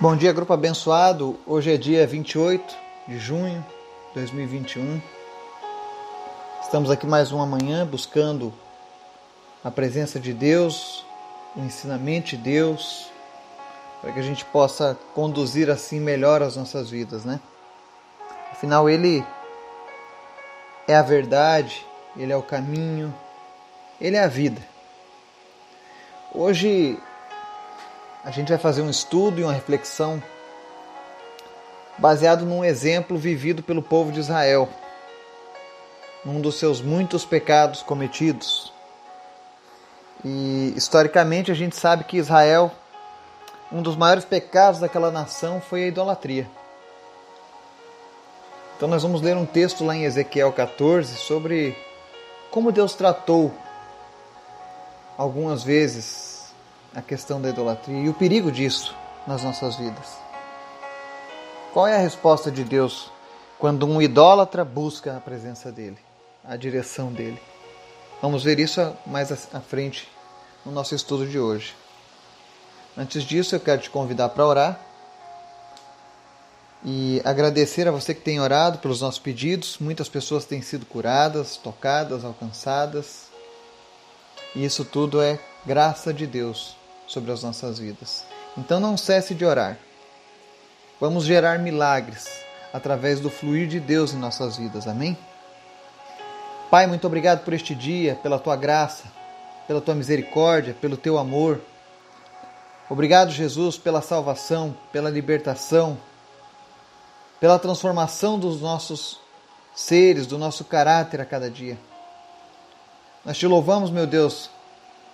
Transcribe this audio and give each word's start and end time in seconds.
Bom 0.00 0.14
dia, 0.14 0.32
grupo 0.32 0.52
abençoado. 0.52 1.36
Hoje 1.44 1.74
é 1.74 1.76
dia 1.76 2.06
28 2.06 2.76
de 3.08 3.18
junho 3.18 3.66
de 4.10 4.20
2021. 4.20 5.02
Estamos 6.62 6.88
aqui 6.88 7.04
mais 7.04 7.32
uma 7.32 7.44
manhã 7.44 7.84
buscando 7.84 8.54
a 9.64 9.72
presença 9.72 10.20
de 10.20 10.32
Deus, 10.32 11.04
o 11.56 11.64
ensinamento 11.64 12.28
de 12.28 12.36
Deus, 12.36 13.10
para 14.00 14.12
que 14.12 14.20
a 14.20 14.22
gente 14.22 14.44
possa 14.44 14.96
conduzir 15.16 15.68
assim 15.68 15.98
melhor 15.98 16.44
as 16.44 16.54
nossas 16.54 16.88
vidas, 16.90 17.24
né? 17.24 17.40
Afinal, 18.52 18.88
Ele 18.88 19.26
é 20.86 20.94
a 20.94 21.02
verdade, 21.02 21.84
Ele 22.16 22.32
é 22.32 22.36
o 22.36 22.42
caminho, 22.42 23.12
Ele 24.00 24.14
é 24.14 24.22
a 24.22 24.28
vida. 24.28 24.62
Hoje 26.32 26.96
a 28.28 28.30
gente 28.30 28.50
vai 28.50 28.58
fazer 28.58 28.82
um 28.82 28.90
estudo 28.90 29.40
e 29.40 29.42
uma 29.42 29.54
reflexão 29.54 30.22
baseado 31.96 32.44
num 32.44 32.62
exemplo 32.62 33.16
vivido 33.16 33.62
pelo 33.62 33.82
povo 33.82 34.12
de 34.12 34.20
Israel, 34.20 34.68
num 36.22 36.38
dos 36.38 36.58
seus 36.58 36.82
muitos 36.82 37.24
pecados 37.24 37.80
cometidos. 37.82 38.70
E 40.22 40.74
historicamente 40.76 41.50
a 41.50 41.54
gente 41.54 41.74
sabe 41.74 42.04
que 42.04 42.18
Israel, 42.18 42.70
um 43.72 43.80
dos 43.80 43.96
maiores 43.96 44.26
pecados 44.26 44.78
daquela 44.78 45.10
nação 45.10 45.58
foi 45.58 45.84
a 45.84 45.86
idolatria. 45.86 46.46
Então 48.76 48.90
nós 48.90 49.02
vamos 49.02 49.22
ler 49.22 49.38
um 49.38 49.46
texto 49.46 49.86
lá 49.86 49.96
em 49.96 50.04
Ezequiel 50.04 50.52
14 50.52 51.16
sobre 51.16 51.74
como 52.50 52.70
Deus 52.70 52.94
tratou 52.94 53.50
algumas 55.16 55.64
vezes 55.64 56.27
a 56.94 57.02
questão 57.02 57.40
da 57.40 57.48
idolatria 57.48 57.98
e 57.98 58.08
o 58.08 58.14
perigo 58.14 58.50
disso 58.50 58.94
nas 59.26 59.42
nossas 59.42 59.76
vidas. 59.76 60.16
Qual 61.72 61.86
é 61.86 61.96
a 61.96 62.00
resposta 62.00 62.50
de 62.50 62.64
Deus 62.64 63.10
quando 63.58 63.86
um 63.86 64.00
idólatra 64.00 64.64
busca 64.64 65.16
a 65.16 65.20
presença 65.20 65.70
dele, 65.70 65.98
a 66.44 66.56
direção 66.56 67.12
dele? 67.12 67.40
Vamos 68.22 68.42
ver 68.42 68.58
isso 68.58 68.80
mais 69.06 69.30
à 69.30 69.60
frente 69.60 70.08
no 70.64 70.72
nosso 70.72 70.94
estudo 70.94 71.26
de 71.26 71.38
hoje. 71.38 71.76
Antes 72.96 73.22
disso, 73.22 73.54
eu 73.54 73.60
quero 73.60 73.80
te 73.80 73.90
convidar 73.90 74.30
para 74.30 74.46
orar 74.46 74.80
e 76.84 77.20
agradecer 77.24 77.86
a 77.86 77.92
você 77.92 78.14
que 78.14 78.20
tem 78.20 78.40
orado 78.40 78.78
pelos 78.78 79.00
nossos 79.00 79.20
pedidos. 79.20 79.78
Muitas 79.78 80.08
pessoas 80.08 80.44
têm 80.44 80.62
sido 80.62 80.86
curadas, 80.86 81.56
tocadas, 81.56 82.24
alcançadas. 82.24 83.28
E 84.56 84.64
isso 84.64 84.84
tudo 84.84 85.20
é 85.20 85.38
graça 85.64 86.12
de 86.12 86.26
Deus 86.26 86.77
sobre 87.08 87.32
as 87.32 87.42
nossas 87.42 87.78
vidas. 87.78 88.24
Então 88.56 88.78
não 88.78 88.96
cesse 88.96 89.34
de 89.34 89.44
orar. 89.44 89.76
Vamos 91.00 91.24
gerar 91.24 91.58
milagres 91.58 92.28
através 92.72 93.18
do 93.18 93.30
fluir 93.30 93.66
de 93.66 93.80
Deus 93.80 94.12
em 94.12 94.18
nossas 94.18 94.56
vidas. 94.56 94.86
Amém? 94.86 95.16
Pai, 96.70 96.86
muito 96.86 97.06
obrigado 97.06 97.44
por 97.44 97.54
este 97.54 97.74
dia, 97.74 98.14
pela 98.16 98.38
tua 98.38 98.54
graça, 98.54 99.04
pela 99.66 99.80
tua 99.80 99.94
misericórdia, 99.94 100.76
pelo 100.78 100.96
teu 100.96 101.18
amor. 101.18 101.60
Obrigado, 102.90 103.30
Jesus, 103.30 103.78
pela 103.78 104.02
salvação, 104.02 104.76
pela 104.92 105.08
libertação, 105.08 105.96
pela 107.40 107.58
transformação 107.58 108.38
dos 108.38 108.60
nossos 108.60 109.18
seres, 109.74 110.26
do 110.26 110.36
nosso 110.36 110.64
caráter 110.64 111.20
a 111.20 111.24
cada 111.24 111.50
dia. 111.50 111.78
Nós 113.24 113.38
te 113.38 113.46
louvamos, 113.46 113.90
meu 113.90 114.06
Deus, 114.06 114.50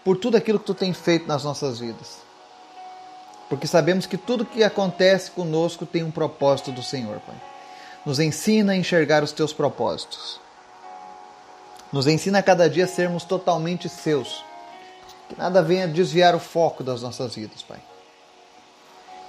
por 0.04 0.18
tudo 0.18 0.36
aquilo 0.36 0.58
que 0.58 0.66
tu 0.66 0.74
tem 0.74 0.92
feito 0.92 1.26
nas 1.26 1.42
nossas 1.42 1.78
vidas. 1.78 2.18
Porque 3.48 3.66
sabemos 3.66 4.06
que 4.06 4.18
tudo 4.18 4.44
que 4.44 4.62
acontece 4.62 5.30
conosco 5.30 5.86
tem 5.86 6.02
um 6.02 6.10
propósito 6.10 6.70
do 6.72 6.82
Senhor, 6.82 7.20
Pai. 7.20 7.36
Nos 8.04 8.20
ensina 8.20 8.72
a 8.72 8.76
enxergar 8.76 9.22
os 9.22 9.32
teus 9.32 9.52
propósitos. 9.52 10.40
Nos 11.90 12.06
ensina 12.06 12.40
a 12.40 12.42
cada 12.42 12.68
dia 12.68 12.86
sermos 12.86 13.24
totalmente 13.24 13.88
seus. 13.88 14.44
Que 15.28 15.38
nada 15.38 15.62
venha 15.62 15.88
desviar 15.88 16.34
o 16.34 16.40
foco 16.40 16.84
das 16.84 17.00
nossas 17.00 17.34
vidas, 17.34 17.62
Pai. 17.62 17.80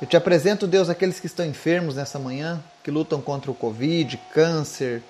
Eu 0.02 0.08
te 0.08 0.18
apresento, 0.18 0.68
Deus, 0.68 0.90
aqueles 0.90 1.22
que 1.22 1.28
estão 1.28 1.46
enfermos 1.46 1.96
nessa 1.96 2.20
manhã, 2.20 2.62
que 2.84 2.92
lutam 2.92 3.22
contra 3.22 3.50
o 3.50 3.56
Covid, 3.56 4.18
câncer, 4.34 5.02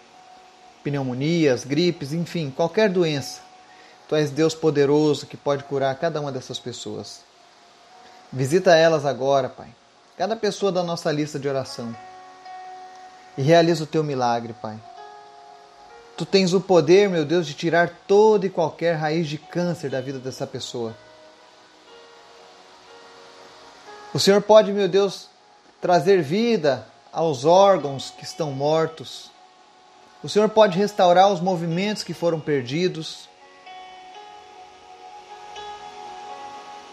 pneumonias, 0.84 1.64
gripes, 1.64 2.14
enfim, 2.14 2.52
qualquer 2.52 2.90
doença 2.90 3.45
Tu 4.08 4.16
és 4.16 4.30
Deus 4.30 4.54
poderoso 4.54 5.26
que 5.26 5.36
pode 5.36 5.64
curar 5.64 5.96
cada 5.96 6.22
uma 6.22 6.32
dessas 6.32 6.60
pessoas. 6.60 7.22
Visita 8.32 8.76
elas 8.76 9.06
agora, 9.06 9.50
Pai. 9.50 9.70
Cada 10.18 10.36
pessoa 10.36 10.72
da 10.72 10.84
nossa 10.84 11.12
lista 11.12 11.40
de 11.40 11.48
oração. 11.48 11.96
E 13.38 13.42
realiza 13.42 13.84
o 13.84 13.88
teu 13.88 14.04
milagre, 14.04 14.54
Pai. 14.62 14.80
Tu 16.18 16.26
tens 16.26 16.54
o 16.54 16.62
poder, 16.62 17.10
meu 17.10 17.26
Deus, 17.26 17.46
de 17.46 17.54
tirar 17.54 17.90
toda 18.08 18.46
e 18.46 18.50
qualquer 18.50 18.94
raiz 18.96 19.28
de 19.28 19.38
câncer 19.38 19.90
da 19.90 20.00
vida 20.00 20.20
dessa 20.20 20.48
pessoa. 20.48 20.96
O 24.14 24.20
Senhor 24.20 24.42
pode, 24.42 24.72
meu 24.72 24.88
Deus, 24.88 25.28
trazer 25.82 26.22
vida 26.22 26.88
aos 27.12 27.44
órgãos 27.44 28.14
que 28.18 28.24
estão 28.24 28.52
mortos. 28.52 29.30
O 30.24 30.30
Senhor 30.30 30.48
pode 30.48 30.78
restaurar 30.78 31.30
os 31.30 31.42
movimentos 31.42 32.02
que 32.02 32.14
foram 32.14 32.40
perdidos. 32.40 33.28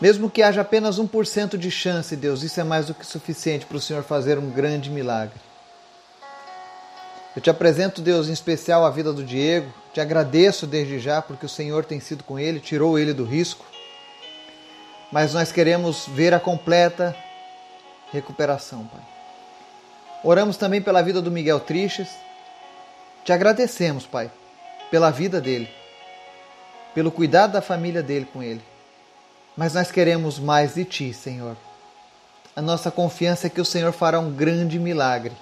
Mesmo 0.03 0.29
que 0.29 0.43
haja 0.43 0.63
apenas 0.63 0.99
1% 0.99 1.57
de 1.57 1.71
chance, 1.71 2.17
Deus, 2.17 2.43
isso 2.43 2.61
é 2.61 2.65
mais 2.65 2.87
do 2.87 2.95
que 2.95 3.07
suficiente 3.07 3.65
para 3.65 3.77
o 3.77 3.81
Senhor 3.81 4.03
fazer 4.03 4.37
um 4.37 4.51
grande 4.51 4.91
milagre. 4.91 5.39
Eu 7.37 7.41
te 7.41 7.49
apresento, 7.49 8.03
Deus, 8.03 8.29
em 8.29 8.33
especial 8.33 8.85
a 8.85 8.91
vida 8.91 9.13
do 9.13 9.23
Diego. 9.23 9.73
Te 9.95 10.01
agradeço 10.01 10.67
desde 10.67 10.99
já 10.99 11.23
porque 11.23 11.47
o 11.47 11.49
Senhor 11.49 11.85
tem 11.85 12.01
sido 12.01 12.25
com 12.25 12.37
ele, 12.37 12.59
tirou 12.59 12.99
ele 12.99 13.13
do 13.13 13.25
risco. 13.25 13.65
Mas 15.13 15.35
nós 15.35 15.53
queremos 15.53 16.09
ver 16.09 16.35
a 16.35 16.41
completa 16.41 17.15
recuperação, 18.11 18.85
Pai. 18.89 19.03
Oramos 20.25 20.57
também 20.57 20.83
pela 20.83 21.01
vida 21.01 21.23
do 21.23 21.31
Miguel 21.31 21.61
Triches. 21.61 22.09
Te 23.25 23.33
agradecemos, 23.33 24.05
Pai, 24.05 24.33
pela 24.91 25.13
vida 25.13 25.41
dele, 25.41 25.71
pelo 26.93 27.13
cuidado 27.13 27.53
da 27.53 27.63
família 27.63 28.03
dele 28.03 28.27
com 28.33 28.43
ele. 28.43 28.72
Mas 29.57 29.75
nós 29.75 29.91
queremos 29.91 30.39
mais 30.39 30.75
de 30.75 30.85
Ti, 30.85 31.13
Senhor. 31.13 31.57
A 32.57 32.63
nossa 32.63 32.91
confiança 32.91 33.47
é 33.47 33.51
que 33.51 33.61
o 33.61 33.65
Senhor 33.65 33.93
fará 33.93 34.19
um 34.19 34.31
grande 34.31 34.79
milagre. 34.79 35.33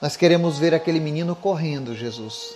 Nós 0.00 0.16
queremos 0.16 0.58
ver 0.58 0.74
aquele 0.74 1.00
menino 1.00 1.34
correndo, 1.34 1.94
Jesus, 1.94 2.54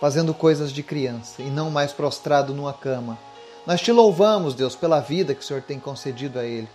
fazendo 0.00 0.34
coisas 0.34 0.72
de 0.72 0.82
criança 0.82 1.40
e 1.40 1.50
não 1.50 1.70
mais 1.70 1.92
prostrado 1.92 2.52
numa 2.52 2.72
cama. 2.72 3.18
Nós 3.66 3.80
te 3.80 3.92
louvamos, 3.92 4.54
Deus, 4.54 4.74
pela 4.74 5.00
vida 5.00 5.34
que 5.34 5.42
o 5.42 5.44
Senhor 5.44 5.62
tem 5.62 5.78
concedido 5.78 6.38
a 6.38 6.44
ele. 6.44 6.68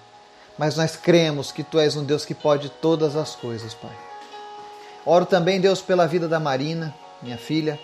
Mas 0.58 0.78
nós 0.78 0.96
cremos 0.96 1.52
que 1.52 1.64
Tu 1.64 1.80
és 1.80 1.96
um 1.96 2.04
Deus 2.04 2.26
que 2.26 2.34
pode 2.34 2.70
todas 2.70 3.16
as 3.16 3.36
coisas, 3.36 3.74
Pai. 3.74 3.96
Oro 5.06 5.26
também, 5.26 5.60
Deus, 5.60 5.82
pela 5.82 6.08
vida 6.08 6.28
da 6.28 6.40
Marina, 6.40 6.96
minha 7.22 7.38
filha, 7.38 7.80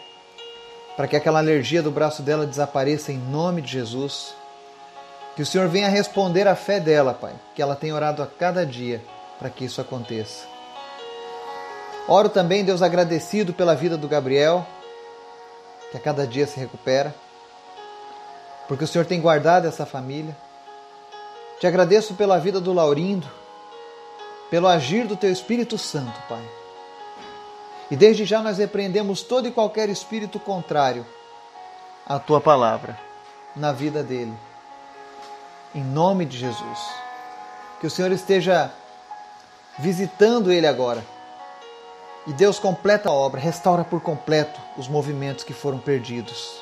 para 0.95 1.07
que 1.07 1.15
aquela 1.15 1.39
alergia 1.39 1.83
do 1.83 1.91
braço 1.91 2.21
dela 2.21 2.47
desapareça 2.47 3.11
em 3.11 3.17
nome 3.17 3.61
de 3.61 3.71
Jesus. 3.71 4.33
Que 5.35 5.41
o 5.41 5.45
Senhor 5.45 5.67
venha 5.67 5.87
responder 5.87 6.47
à 6.47 6.55
fé 6.55 6.79
dela, 6.79 7.13
Pai, 7.13 7.33
que 7.55 7.61
ela 7.61 7.75
tem 7.75 7.93
orado 7.93 8.21
a 8.21 8.27
cada 8.27 8.65
dia 8.65 9.01
para 9.39 9.49
que 9.49 9.65
isso 9.65 9.79
aconteça. 9.79 10.45
Oro 12.07 12.29
também, 12.29 12.65
Deus, 12.65 12.81
agradecido 12.81 13.53
pela 13.53 13.73
vida 13.73 13.97
do 13.97 14.07
Gabriel, 14.07 14.65
que 15.89 15.97
a 15.97 15.99
cada 15.99 16.27
dia 16.27 16.45
se 16.45 16.59
recupera, 16.59 17.15
porque 18.67 18.83
o 18.83 18.87
Senhor 18.87 19.05
tem 19.05 19.21
guardado 19.21 19.67
essa 19.67 19.85
família. 19.85 20.35
Te 21.59 21.67
agradeço 21.67 22.15
pela 22.15 22.37
vida 22.37 22.59
do 22.59 22.73
Laurindo, 22.73 23.27
pelo 24.49 24.67
agir 24.67 25.05
do 25.05 25.15
Teu 25.15 25.31
Espírito 25.31 25.77
Santo, 25.77 26.19
Pai. 26.27 26.43
E 27.89 27.95
desde 27.95 28.25
já 28.25 28.41
nós 28.41 28.57
repreendemos 28.57 29.21
todo 29.21 29.47
e 29.47 29.51
qualquer 29.51 29.89
espírito 29.89 30.39
contrário 30.39 31.05
à 32.05 32.19
Tua 32.19 32.41
palavra 32.41 32.97
na 33.55 33.71
vida 33.71 34.01
dele 34.01 34.33
em 35.73 35.83
nome 35.83 36.25
de 36.25 36.37
Jesus. 36.37 36.79
Que 37.79 37.87
o 37.87 37.89
Senhor 37.89 38.11
esteja 38.11 38.71
visitando 39.79 40.51
ele 40.51 40.67
agora. 40.67 41.03
E 42.27 42.33
Deus 42.33 42.59
completa 42.59 43.09
a 43.09 43.13
obra, 43.13 43.41
restaura 43.41 43.83
por 43.83 44.01
completo 44.01 44.59
os 44.77 44.87
movimentos 44.87 45.43
que 45.43 45.53
foram 45.53 45.79
perdidos. 45.79 46.61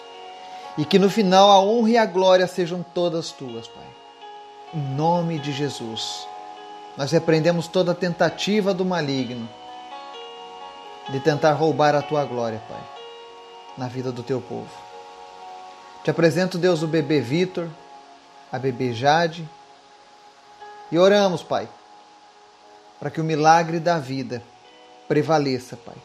E 0.77 0.85
que 0.85 0.97
no 0.97 1.09
final 1.09 1.49
a 1.49 1.59
honra 1.59 1.89
e 1.89 1.97
a 1.97 2.05
glória 2.05 2.47
sejam 2.47 2.85
todas 2.93 3.31
tuas, 3.31 3.67
Pai. 3.67 3.83
Em 4.73 4.95
nome 4.95 5.39
de 5.39 5.51
Jesus. 5.51 6.25
Nós 6.95 7.11
repreendemos 7.11 7.67
toda 7.67 7.93
tentativa 7.93 8.73
do 8.73 8.85
maligno 8.85 9.49
de 11.09 11.19
tentar 11.19 11.53
roubar 11.53 11.95
a 11.95 12.01
tua 12.01 12.23
glória, 12.23 12.61
Pai, 12.69 12.81
na 13.77 13.87
vida 13.87 14.11
do 14.11 14.23
teu 14.23 14.39
povo. 14.39 14.69
Te 16.03 16.11
apresento, 16.11 16.57
Deus, 16.57 16.81
o 16.81 16.87
bebê 16.87 17.19
Vitor, 17.19 17.67
a 18.51 18.59
bebê 18.59 18.93
Jade. 18.93 19.47
E 20.91 20.97
oramos, 20.97 21.43
Pai, 21.43 21.69
para 22.99 23.09
que 23.09 23.21
o 23.21 23.23
milagre 23.23 23.79
da 23.79 23.99
vida 23.99 24.41
prevaleça, 25.07 25.77
Pai. 25.77 25.95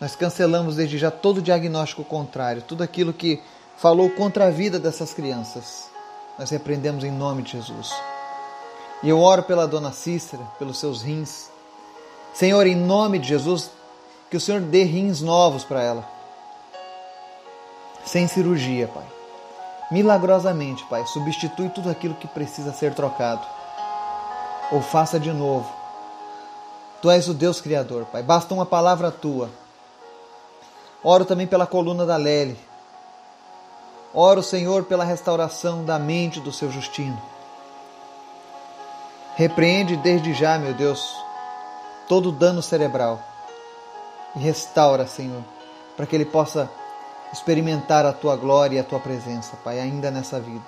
Nós 0.00 0.14
cancelamos 0.14 0.76
desde 0.76 0.98
já 0.98 1.10
todo 1.10 1.40
diagnóstico 1.40 2.04
contrário, 2.04 2.62
tudo 2.62 2.82
aquilo 2.82 3.12
que 3.12 3.40
falou 3.76 4.10
contra 4.10 4.46
a 4.46 4.50
vida 4.50 4.78
dessas 4.78 5.14
crianças. 5.14 5.88
Nós 6.38 6.50
repreendemos 6.50 7.02
em 7.04 7.10
nome 7.10 7.42
de 7.42 7.52
Jesus. 7.52 7.94
E 9.02 9.08
eu 9.08 9.20
oro 9.20 9.42
pela 9.42 9.66
dona 9.66 9.92
Cícera, 9.92 10.42
pelos 10.58 10.78
seus 10.78 11.02
rins. 11.02 11.50
Senhor, 12.34 12.66
em 12.66 12.74
nome 12.74 13.18
de 13.18 13.28
Jesus, 13.28 13.70
que 14.30 14.36
o 14.36 14.40
Senhor 14.40 14.60
dê 14.60 14.82
rins 14.82 15.20
novos 15.20 15.64
para 15.64 15.82
ela. 15.82 16.08
Sem 18.04 18.28
cirurgia, 18.28 18.88
Pai. 18.88 19.15
Milagrosamente, 19.90 20.84
Pai, 20.86 21.06
substitui 21.06 21.68
tudo 21.68 21.88
aquilo 21.88 22.14
que 22.14 22.26
precisa 22.26 22.72
ser 22.72 22.94
trocado. 22.94 23.46
Ou 24.72 24.82
faça 24.82 25.18
de 25.20 25.32
novo. 25.32 25.70
Tu 27.00 27.10
és 27.10 27.28
o 27.28 27.34
Deus 27.34 27.60
Criador, 27.60 28.04
Pai. 28.06 28.22
Basta 28.22 28.52
uma 28.52 28.66
palavra 28.66 29.12
tua. 29.12 29.48
Oro 31.04 31.24
também 31.24 31.46
pela 31.46 31.66
coluna 31.66 32.04
da 32.04 32.16
Lely. 32.16 32.58
Oro, 34.12 34.42
Senhor, 34.42 34.84
pela 34.84 35.04
restauração 35.04 35.84
da 35.84 35.98
mente 35.98 36.40
do 36.40 36.52
seu 36.52 36.70
Justino. 36.70 37.20
Repreende 39.36 39.96
desde 39.96 40.32
já, 40.32 40.58
meu 40.58 40.72
Deus, 40.72 41.14
todo 42.08 42.32
dano 42.32 42.62
cerebral 42.62 43.20
e 44.34 44.38
restaura, 44.38 45.06
Senhor, 45.06 45.42
para 45.96 46.06
que 46.06 46.16
ele 46.16 46.24
possa 46.24 46.70
experimentar 47.32 48.06
a 48.06 48.12
tua 48.12 48.36
glória 48.36 48.76
e 48.76 48.78
a 48.78 48.84
tua 48.84 49.00
presença, 49.00 49.56
Pai, 49.62 49.80
ainda 49.80 50.10
nessa 50.10 50.40
vida. 50.40 50.64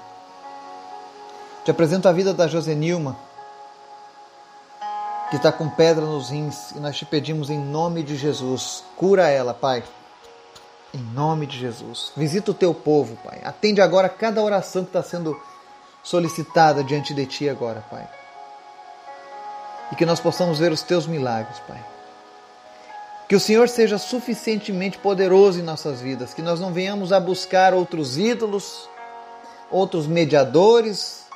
Te 1.65 1.71
apresento 1.71 2.09
a 2.09 2.13
vida 2.13 2.33
da 2.33 2.47
Josenilma, 2.47 3.17
que 5.31 5.37
está 5.37 5.53
com 5.53 5.69
pedra 5.69 6.05
nos 6.05 6.31
rins, 6.31 6.73
e 6.73 6.81
nós 6.81 6.97
te 6.97 7.05
pedimos 7.05 7.51
em 7.51 7.59
nome 7.59 8.03
de 8.03 8.17
Jesus, 8.17 8.85
cura 8.97 9.29
ela, 9.29 9.53
Pai. 9.53 9.85
Em 10.95 10.99
nome 10.99 11.47
de 11.47 11.59
Jesus. 11.59 12.13
Visita 12.17 12.51
o 12.51 12.55
teu 12.55 12.73
povo, 12.73 13.17
Pai. 13.23 13.41
Atende 13.45 13.81
agora 13.81 14.09
cada 14.09 14.43
oração 14.43 14.85
que 14.85 14.91
está 14.91 15.03
sendo 15.03 15.39
solicitada 16.03 16.83
diante 16.83 17.13
de 17.13 17.27
ti 17.27 17.49
agora, 17.49 17.85
Pai 17.91 18.09
e 19.91 19.97
que 19.97 20.07
nós 20.07 20.21
possamos 20.21 20.59
ver 20.59 20.73
os 20.73 20.83
teus 20.83 21.07
milagres, 21.07 21.59
Pai. 21.67 21.83
Que 23.29 23.37
o 23.37 23.41
Senhor 23.41 23.69
seja 23.69 23.99
suficientemente 23.99 24.97
poderoso 24.97 25.61
em 25.61 25.63
nossas 25.63 26.01
vidas, 26.01 26.33
que 26.33 26.41
nós 26.41 26.59
não 26.59 26.73
venhamos 26.73 27.13
a 27.13 27.21
buscar 27.21 27.75
outros 27.75 28.17
ídolos, 28.17 28.89
outros 29.71 30.07
mediadores, 30.07 31.27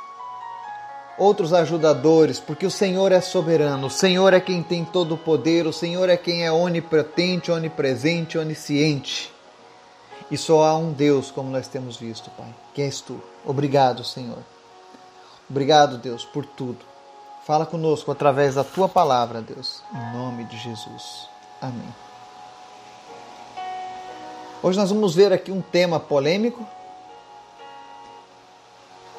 outros 1.18 1.52
ajudadores, 1.52 2.40
porque 2.40 2.64
o 2.64 2.70
Senhor 2.70 3.12
é 3.12 3.20
soberano, 3.20 3.88
o 3.88 3.90
Senhor 3.90 4.32
é 4.32 4.40
quem 4.40 4.62
tem 4.62 4.86
todo 4.86 5.16
o 5.16 5.18
poder, 5.18 5.66
o 5.66 5.72
Senhor 5.72 6.08
é 6.08 6.16
quem 6.16 6.44
é 6.44 6.50
onipotente, 6.50 7.50
onipresente, 7.50 8.38
onisciente. 8.38 9.30
E 10.30 10.38
só 10.38 10.64
há 10.64 10.76
um 10.76 10.92
Deus, 10.92 11.30
como 11.30 11.50
nós 11.50 11.68
temos 11.68 11.98
visto, 11.98 12.30
Pai, 12.30 12.48
que 12.72 12.80
és 12.80 13.02
tu. 13.02 13.20
Obrigado, 13.44 14.02
Senhor. 14.02 14.38
Obrigado, 15.48 15.98
Deus, 15.98 16.24
por 16.24 16.46
tudo. 16.46 16.78
Fala 17.44 17.66
conosco 17.66 18.10
através 18.10 18.54
da 18.54 18.64
tua 18.64 18.88
palavra, 18.88 19.42
Deus, 19.42 19.82
em 19.92 20.16
nome 20.16 20.44
de 20.44 20.56
Jesus. 20.56 21.31
Amém. 21.62 21.94
Hoje 24.60 24.76
nós 24.76 24.90
vamos 24.90 25.14
ver 25.14 25.32
aqui 25.32 25.52
um 25.52 25.62
tema 25.62 26.00
polêmico 26.00 26.66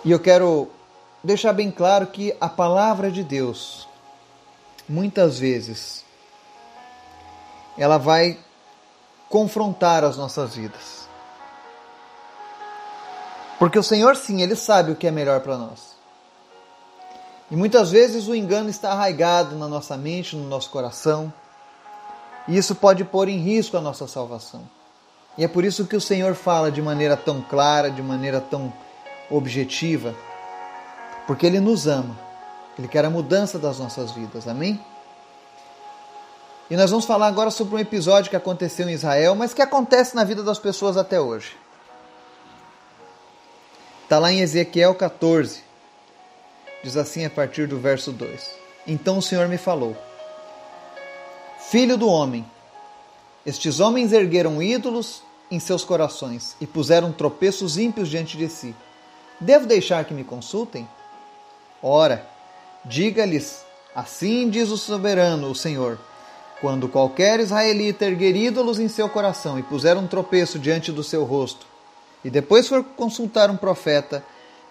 e 0.04 0.12
eu 0.12 0.20
quero 0.20 0.70
deixar 1.24 1.54
bem 1.54 1.72
claro 1.72 2.08
que 2.08 2.36
a 2.42 2.50
palavra 2.50 3.10
de 3.10 3.24
Deus, 3.24 3.88
muitas 4.90 5.40
vezes, 5.40 6.04
ela 7.78 7.98
vai 7.98 8.38
confrontar 9.30 10.04
as 10.04 10.18
nossas 10.18 10.54
vidas. 10.54 11.08
Porque 13.58 13.80
o 13.80 13.84
Senhor, 13.84 14.18
sim, 14.18 14.42
Ele 14.42 14.58
sabe 14.58 14.92
o 14.92 14.98
que 14.98 15.08
é 15.08 15.12
melhor 15.12 15.40
para 15.40 15.58
nós. 15.58 15.96
E 17.50 17.56
muitas 17.56 17.90
vezes 17.90 18.28
o 18.28 18.36
engano 18.36 18.70
está 18.70 18.92
arraigado 18.92 19.56
na 19.56 19.70
nossa 19.70 19.96
mente, 19.96 20.36
no 20.36 20.50
nosso 20.50 20.70
coração, 20.70 21.32
e 22.48 22.58
isso 22.58 22.76
pode 22.76 23.04
pôr 23.04 23.28
em 23.28 23.38
risco 23.38 23.78
a 23.78 23.82
nossa 23.82 24.08
salvação. 24.08 24.62
E 25.38 25.44
é 25.44 25.48
por 25.48 25.64
isso 25.64 25.86
que 25.86 25.96
o 25.96 26.02
Senhor 26.02 26.36
fala 26.36 26.72
de 26.72 26.82
maneira 26.82 27.18
tão 27.18 27.42
clara, 27.42 27.90
de 27.90 28.02
maneira 28.02 28.40
tão 28.40 28.72
objetiva, 29.30 30.14
porque 31.26 31.46
Ele 31.46 31.60
nos 31.60 31.88
ama, 31.88 32.18
Ele 32.78 32.88
quer 32.88 33.06
a 33.06 33.10
mudança 33.10 33.58
das 33.58 33.80
nossas 33.80 34.12
vidas, 34.12 34.48
amém? 34.48 34.80
E 36.70 36.76
nós 36.76 36.90
vamos 36.90 37.06
falar 37.06 37.28
agora 37.28 37.52
sobre 37.52 37.76
um 37.76 37.80
episódio 37.80 38.30
que 38.30 38.36
aconteceu 38.36 38.88
em 38.88 38.94
Israel, 38.94 39.36
mas 39.36 39.54
que 39.54 39.62
acontece 39.62 40.16
na 40.16 40.24
vida 40.24 40.44
das 40.44 40.60
pessoas 40.60 40.98
até 40.98 41.20
hoje. 41.20 41.56
Está 44.04 44.20
lá 44.20 44.32
em 44.32 44.40
Ezequiel 44.40 44.94
14, 44.94 45.64
Diz 46.84 46.98
assim 46.98 47.24
a 47.24 47.30
partir 47.30 47.66
do 47.66 47.80
verso 47.80 48.12
2: 48.12 48.52
Então 48.86 49.18
o 49.18 49.22
Senhor 49.22 49.48
me 49.48 49.58
falou: 49.58 49.96
Filho 51.74 51.98
do 51.98 52.08
homem, 52.08 52.46
estes 53.44 53.80
homens 53.80 54.14
ergueram 54.14 54.62
ídolos 54.62 55.24
em 55.50 55.60
seus 55.60 55.84
corações 55.84 56.56
e 56.62 56.68
puseram 56.68 57.12
tropeços 57.12 57.80
ímpios 57.80 58.10
diante 58.10 58.38
de 58.38 58.48
si. 58.48 58.76
Devo 59.40 59.66
deixar 59.66 60.06
que 60.06 60.14
me 60.14 60.24
consultem? 60.24 60.88
Ora, 61.82 62.30
diga-lhes: 62.86 63.66
Assim 63.96 64.52
diz 64.52 64.70
o 64.70 64.78
soberano, 64.78 65.50
o 65.50 65.56
Senhor. 65.56 65.98
Quando 66.62 66.88
qualquer 66.88 67.40
israelita 67.40 68.06
erguer 68.06 68.36
ídolos 68.36 68.78
em 68.78 68.88
seu 68.88 69.10
coração 69.10 69.58
e 69.58 69.64
puser 69.64 69.98
um 69.98 70.06
tropeço 70.06 70.60
diante 70.60 70.92
do 70.92 71.04
seu 71.04 71.24
rosto, 71.24 71.66
e 72.24 72.30
depois 72.30 72.68
for 72.68 72.84
consultar 72.84 73.50
um 73.50 73.58
profeta, 73.58 74.24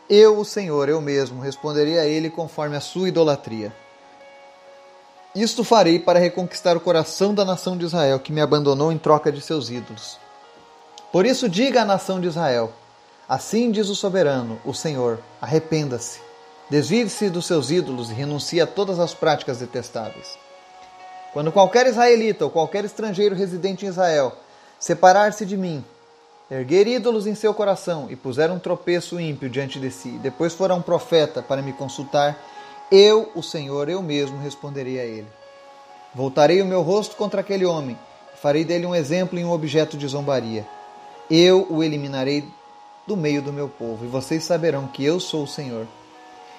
eu, 0.08 0.38
o 0.38 0.44
Senhor, 0.44 0.88
eu 0.88 1.00
mesmo, 1.00 1.42
responderei 1.42 1.98
a 1.98 2.06
ele 2.06 2.30
conforme 2.30 2.76
a 2.76 2.80
sua 2.80 3.08
idolatria. 3.08 3.81
Isto 5.34 5.64
farei 5.64 5.98
para 5.98 6.18
reconquistar 6.18 6.76
o 6.76 6.80
coração 6.80 7.34
da 7.34 7.44
nação 7.44 7.76
de 7.76 7.86
Israel, 7.86 8.20
que 8.20 8.32
me 8.32 8.40
abandonou 8.40 8.92
em 8.92 8.98
troca 8.98 9.32
de 9.32 9.40
seus 9.40 9.70
ídolos. 9.70 10.18
Por 11.10 11.24
isso, 11.24 11.48
diga 11.48 11.82
à 11.82 11.84
nação 11.84 12.20
de 12.20 12.26
Israel: 12.26 12.72
Assim 13.26 13.70
diz 13.70 13.88
o 13.88 13.94
soberano, 13.94 14.60
o 14.64 14.74
Senhor: 14.74 15.20
arrependa-se, 15.40 16.20
desvie-se 16.68 17.30
dos 17.30 17.46
seus 17.46 17.70
ídolos 17.70 18.10
e 18.10 18.14
renuncie 18.14 18.60
a 18.60 18.66
todas 18.66 18.98
as 18.98 19.14
práticas 19.14 19.58
detestáveis. 19.58 20.36
Quando 21.32 21.50
qualquer 21.50 21.86
israelita 21.86 22.44
ou 22.44 22.50
qualquer 22.50 22.84
estrangeiro 22.84 23.34
residente 23.34 23.86
em 23.86 23.88
Israel 23.88 24.36
separar-se 24.78 25.46
de 25.46 25.56
mim 25.56 25.82
erguer 26.50 26.86
ídolos 26.86 27.26
em 27.26 27.34
seu 27.34 27.54
coração 27.54 28.08
e 28.10 28.16
puser 28.16 28.50
um 28.50 28.58
tropeço 28.58 29.18
ímpio 29.18 29.48
diante 29.48 29.80
de 29.80 29.90
si, 29.90 30.10
depois 30.18 30.52
for 30.52 30.70
um 30.70 30.82
profeta 30.82 31.40
para 31.40 31.62
me 31.62 31.72
consultar, 31.72 32.36
eu, 32.92 33.32
o 33.34 33.42
Senhor, 33.42 33.88
eu 33.88 34.02
mesmo 34.02 34.38
responderei 34.38 35.00
a 35.00 35.04
ele. 35.04 35.26
Voltarei 36.14 36.60
o 36.60 36.66
meu 36.66 36.82
rosto 36.82 37.16
contra 37.16 37.40
aquele 37.40 37.64
homem, 37.64 37.98
farei 38.34 38.66
dele 38.66 38.84
um 38.84 38.94
exemplo 38.94 39.38
e 39.38 39.44
um 39.44 39.50
objeto 39.50 39.96
de 39.96 40.06
zombaria. 40.06 40.66
Eu 41.30 41.66
o 41.70 41.82
eliminarei 41.82 42.44
do 43.06 43.16
meio 43.16 43.40
do 43.40 43.50
meu 43.50 43.66
povo, 43.66 44.04
e 44.04 44.08
vocês 44.08 44.44
saberão 44.44 44.86
que 44.86 45.02
eu 45.02 45.18
sou 45.18 45.44
o 45.44 45.48
Senhor. 45.48 45.86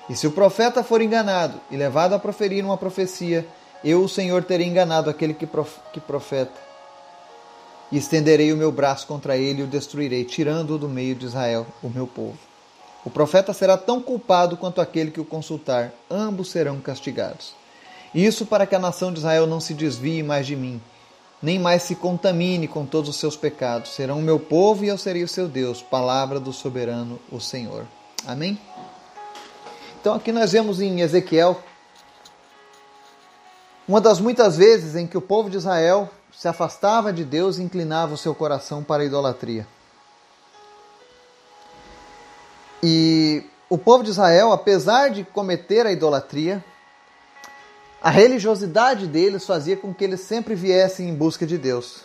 E 0.10 0.16
se 0.16 0.26
o 0.26 0.32
profeta 0.32 0.84
for 0.84 1.02
enganado 1.02 1.62
e 1.70 1.78
levado 1.78 2.14
a 2.14 2.20
proferir 2.20 2.66
uma 2.66 2.78
profecia, 2.78 3.48
eu, 3.84 4.02
o 4.04 4.10
Senhor, 4.10 4.44
terei 4.44 4.68
enganado 4.68 5.12
aquele 5.12 5.36
que, 5.36 5.46
prof 5.46 5.78
que 5.94 6.00
profeta 6.00 6.60
e 7.92 7.98
estenderei 7.98 8.52
o 8.52 8.58
meu 8.58 8.72
braço 8.72 9.06
contra 9.06 9.38
ele 9.38 9.62
e 9.62 9.64
o 9.64 9.68
destruirei, 9.68 10.26
tirando-o 10.26 10.80
do 10.80 10.90
meio 10.90 11.14
de 11.14 11.28
Israel, 11.28 11.68
o 11.84 11.90
meu 11.90 12.08
povo. 12.08 12.53
O 13.06 13.10
profeta 13.10 13.54
será 13.54 13.78
tão 13.78 14.02
culpado 14.02 14.56
quanto 14.56 14.80
aquele 14.80 15.12
que 15.12 15.20
o 15.20 15.26
consultar, 15.26 15.92
ambos 16.10 16.50
serão 16.50 16.80
castigados. 16.80 17.54
Isso 18.16 18.46
para 18.46 18.66
que 18.66 18.76
a 18.76 18.80
nação 18.80 19.12
de 19.12 19.20
Israel 19.20 19.46
não 19.48 19.60
se 19.60 19.74
desvie 19.74 20.24
mais 20.24 20.48
de 20.48 20.56
mim, 20.56 20.82
nem 21.42 21.60
mais 21.60 21.84
se 21.84 21.96
contamine 21.96 22.68
com 22.68 22.86
todos 22.86 23.10
os 23.10 23.18
seus 23.18 23.36
pecados. 23.36 23.94
Serão 23.94 24.20
o 24.20 24.22
meu 24.22 24.40
povo 24.40 24.86
e 24.86 24.88
eu 24.88 24.98
serei 24.98 25.24
o 25.24 25.28
seu 25.28 25.48
Deus. 25.48 25.82
Palavra 25.82 26.40
do 26.40 26.54
soberano, 26.54 27.20
o 27.32 27.40
Senhor. 27.40 27.86
Amém? 28.26 28.58
Então 30.00 30.14
aqui 30.14 30.32
nós 30.32 30.52
vemos 30.52 30.80
em 30.80 31.02
Ezequiel 31.02 31.62
uma 33.86 34.00
das 34.00 34.22
muitas 34.22 34.56
vezes 34.56 34.96
em 34.96 35.06
que 35.06 35.18
o 35.18 35.22
povo 35.22 35.50
de 35.50 35.58
Israel 35.58 36.10
se 36.32 36.48
afastava 36.48 37.12
de 37.12 37.26
Deus 37.26 37.58
e 37.58 37.64
inclinava 37.64 38.14
o 38.14 38.18
seu 38.18 38.34
coração 38.34 38.82
para 38.82 39.04
a 39.04 39.06
idolatria. 39.06 39.68
E 42.84 43.44
o 43.70 43.78
povo 43.78 44.04
de 44.04 44.10
Israel, 44.10 44.52
apesar 44.52 45.10
de 45.10 45.24
cometer 45.24 45.86
a 45.86 45.92
idolatria, 45.92 46.64
a 48.02 48.10
religiosidade 48.10 49.08
deles 49.08 49.46
fazia 49.46 49.78
com 49.78 49.94
que 49.94 50.04
eles 50.04 50.20
sempre 50.20 50.54
viessem 50.54 51.08
em 51.08 51.16
busca 51.16 51.48
de 51.48 51.58
Deus. 51.58 52.02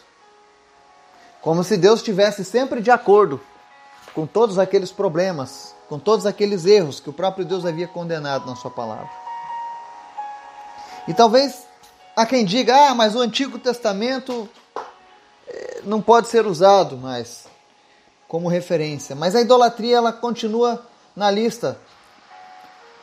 Como 1.43 1.65
se 1.65 1.77
Deus 1.77 1.99
estivesse 1.99 2.45
sempre 2.45 2.81
de 2.81 2.91
acordo 2.91 3.41
com 4.15 4.27
todos 4.27 4.59
aqueles 4.59 4.93
problemas, 4.93 5.75
com 5.89 5.99
todos 5.99 6.25
aqueles 6.25 6.65
erros 6.65 7.01
que 7.01 7.11
o 7.11 7.13
próprio 7.13 7.45
Deus 7.45 7.67
havia 7.67 7.89
condenado 7.89 8.47
na 8.47 8.55
sua 8.55 8.71
palavra. 8.71 9.11
E 11.09 11.13
talvez 11.15 11.69
Há 12.19 12.27
quem 12.27 12.45
diga, 12.45 12.89
ah, 12.89 12.95
mas 12.97 13.15
o 13.15 13.21
Antigo 13.21 13.61
Testamento 13.61 14.49
eh, 15.47 15.83
não 15.85 16.03
pode 16.03 16.27
ser 16.27 16.45
usado 16.47 16.97
mais 16.97 17.47
como 18.29 18.47
referência. 18.47 19.17
Mas 19.17 19.35
a 19.35 19.41
idolatria 19.41 19.97
ela 19.97 20.13
continua 20.13 20.85
na 21.17 21.31
lista 21.31 21.81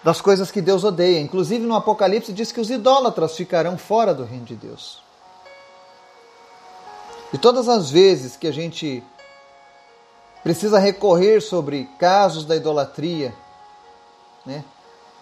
das 0.04 0.22
coisas 0.22 0.52
que 0.52 0.62
Deus 0.62 0.84
odeia. 0.84 1.20
Inclusive 1.20 1.66
no 1.66 1.76
Apocalipse 1.76 2.32
diz 2.32 2.52
que 2.52 2.62
os 2.62 2.70
idólatras 2.70 3.36
ficarão 3.36 3.76
fora 3.76 4.14
do 4.14 4.24
reino 4.24 4.46
de 4.46 4.56
Deus. 4.56 5.04
E 7.34 7.38
todas 7.40 7.68
as 7.68 7.90
vezes 7.90 8.38
que 8.38 8.48
a 8.48 8.54
gente 8.54 9.04
precisa 10.44 10.78
recorrer 10.78 11.42
sobre 11.42 11.90
casos 11.98 12.46
da 12.46 12.56
idolatria, 12.56 13.34
né? 14.46 14.64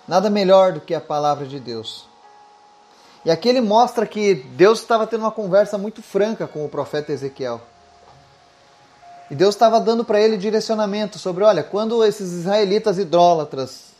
Nada 0.05 0.29
melhor 0.29 0.74
do 0.74 0.81
que 0.81 0.93
a 0.93 1.00
palavra 1.00 1.45
de 1.45 1.62
Deus. 1.62 2.05
E 3.24 3.31
aqui 3.31 3.48
ele 3.48 3.62
mostra 3.62 4.05
que 4.05 4.33
Deus 4.33 4.79
estava 4.81 5.07
tendo 5.07 5.22
uma 5.22 5.31
conversa 5.31 5.77
muito 5.77 6.03
franca 6.03 6.45
com 6.45 6.65
o 6.65 6.69
profeta 6.69 7.13
Ezequiel. 7.13 7.62
E 9.32 9.36
Deus 9.36 9.56
estava 9.56 9.80
dando 9.80 10.03
para 10.03 10.20
ele 10.20 10.38
direcionamento 10.38 11.18
sobre: 11.18 11.44
olha, 11.44 11.63
quando 11.63 12.03
esses 12.03 12.32
israelitas 12.32 12.98
idólatras 12.98 13.94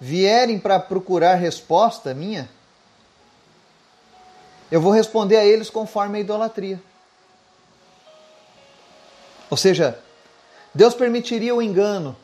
vierem 0.00 0.58
para 0.58 0.80
procurar 0.80 1.34
resposta 1.34 2.12
minha, 2.14 2.48
eu 4.70 4.80
vou 4.80 4.92
responder 4.92 5.36
a 5.36 5.44
eles 5.44 5.70
conforme 5.70 6.18
a 6.18 6.20
idolatria. 6.20 6.82
Ou 9.50 9.56
seja, 9.56 9.98
Deus 10.74 10.94
permitiria 10.94 11.54
o 11.54 11.62
engano. 11.62 12.16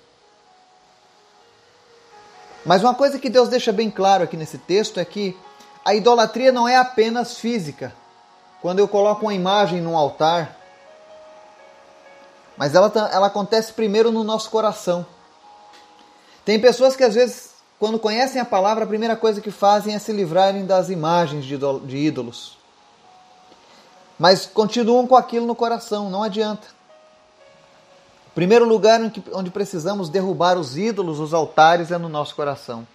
Mas 2.64 2.82
uma 2.82 2.94
coisa 2.94 3.18
que 3.18 3.30
Deus 3.30 3.49
deixa 3.49 3.73
bem 3.73 3.90
claro 3.90 4.25
aqui 4.25 4.37
nesse 4.37 4.59
texto 4.59 4.99
é 4.99 5.04
que 5.04 5.37
a 5.85 5.94
idolatria 5.94 6.52
não 6.52 6.68
é 6.68 6.76
apenas 6.76 7.38
física. 7.38 7.94
Quando 8.61 8.80
eu 8.80 8.88
coloco 8.88 9.23
uma 9.25 9.35
imagem 9.35 9.80
num 9.80 9.97
altar, 9.97 10.59
mas 12.60 12.74
ela, 12.74 12.92
ela 13.10 13.28
acontece 13.28 13.72
primeiro 13.72 14.12
no 14.12 14.22
nosso 14.22 14.50
coração. 14.50 15.06
Tem 16.44 16.60
pessoas 16.60 16.94
que 16.94 17.02
às 17.02 17.14
vezes, 17.14 17.54
quando 17.78 17.98
conhecem 17.98 18.38
a 18.38 18.44
palavra, 18.44 18.84
a 18.84 18.86
primeira 18.86 19.16
coisa 19.16 19.40
que 19.40 19.50
fazem 19.50 19.94
é 19.94 19.98
se 19.98 20.12
livrarem 20.12 20.66
das 20.66 20.90
imagens 20.90 21.46
de, 21.46 21.56
de 21.56 21.96
ídolos. 21.96 22.58
Mas 24.18 24.44
continuam 24.44 25.06
com 25.06 25.16
aquilo 25.16 25.46
no 25.46 25.54
coração, 25.54 26.10
não 26.10 26.22
adianta. 26.22 26.68
O 28.26 28.32
primeiro 28.34 28.68
lugar 28.68 29.00
onde 29.32 29.50
precisamos 29.50 30.10
derrubar 30.10 30.58
os 30.58 30.76
ídolos, 30.76 31.18
os 31.18 31.32
altares, 31.32 31.90
é 31.90 31.96
no 31.96 32.10
nosso 32.10 32.36
coração. 32.36 32.86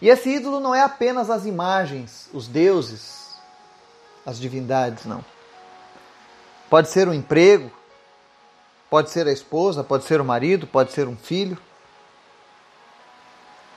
E 0.00 0.08
esse 0.08 0.30
ídolo 0.30 0.60
não 0.60 0.72
é 0.72 0.82
apenas 0.82 1.30
as 1.30 1.46
imagens, 1.46 2.30
os 2.32 2.46
deuses, 2.46 3.34
as 4.24 4.38
divindades, 4.38 5.04
não. 5.04 5.24
Pode 6.70 6.88
ser 6.90 7.08
o 7.08 7.10
um 7.10 7.14
emprego, 7.14 7.72
pode 8.90 9.10
ser 9.10 9.28
a 9.28 9.32
esposa, 9.32 9.84
pode 9.84 10.04
ser 10.04 10.20
o 10.20 10.24
marido, 10.24 10.66
pode 10.66 10.90
ser 10.90 11.06
um 11.06 11.16
filho, 11.16 11.56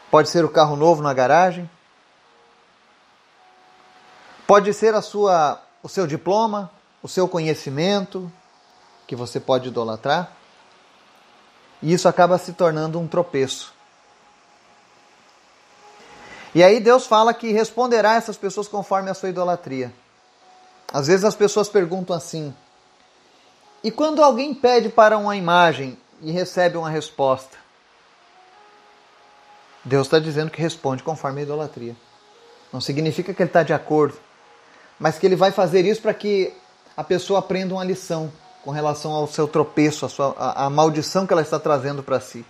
pode 0.09 0.27
ser 0.29 0.43
o 0.43 0.49
carro 0.49 0.75
novo 0.75 1.03
na 1.03 1.13
garagem, 1.13 1.69
pode 4.47 4.73
ser 4.73 4.95
a 4.95 5.01
sua, 5.01 5.61
o 5.83 5.87
seu 5.87 6.07
diploma, 6.07 6.71
o 7.03 7.07
seu 7.07 7.27
conhecimento, 7.27 8.31
que 9.05 9.15
você 9.15 9.39
pode 9.39 9.67
idolatrar. 9.67 10.31
E 11.81 11.93
isso 11.93 12.07
acaba 12.07 12.37
se 12.37 12.53
tornando 12.53 12.99
um 12.99 13.07
tropeço. 13.07 13.73
E 16.55 16.63
aí 16.63 16.79
Deus 16.79 17.05
fala 17.05 17.33
que 17.33 17.51
responderá 17.51 18.15
essas 18.15 18.37
pessoas 18.37 18.67
conforme 18.67 19.09
a 19.09 19.13
sua 19.13 19.29
idolatria. 19.29 19.93
Às 20.91 21.07
vezes 21.07 21.25
as 21.25 21.35
pessoas 21.35 21.67
perguntam 21.67 22.15
assim: 22.15 22.55
e 23.83 23.91
quando 23.91 24.23
alguém 24.23 24.53
pede 24.53 24.89
para 24.89 25.17
uma 25.17 25.35
imagem 25.35 25.97
e 26.21 26.31
recebe 26.31 26.77
uma 26.77 26.89
resposta? 26.89 27.57
Deus 29.83 30.07
está 30.07 30.19
dizendo 30.19 30.49
que 30.49 30.61
responde 30.61 31.03
conforme 31.03 31.41
a 31.41 31.43
idolatria. 31.43 31.95
Não 32.71 32.79
significa 32.79 33.33
que 33.33 33.41
ele 33.41 33.49
está 33.49 33.63
de 33.63 33.73
acordo, 33.73 34.17
mas 34.97 35.19
que 35.19 35.25
ele 35.25 35.35
vai 35.35 35.51
fazer 35.51 35.85
isso 35.85 36.01
para 36.01 36.13
que 36.13 36.53
a 36.95 37.03
pessoa 37.03 37.39
aprenda 37.39 37.73
uma 37.73 37.83
lição 37.83 38.31
com 38.63 38.71
relação 38.71 39.11
ao 39.11 39.27
seu 39.27 39.47
tropeço, 39.47 40.05
a, 40.05 40.09
sua, 40.09 40.33
a, 40.37 40.65
a 40.65 40.69
maldição 40.69 41.27
que 41.27 41.33
ela 41.33 41.41
está 41.41 41.59
trazendo 41.59 42.01
para 42.01 42.19
si. 42.19 42.45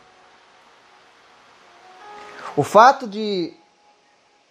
O 2.55 2.61
fato 2.61 3.07
de 3.07 3.53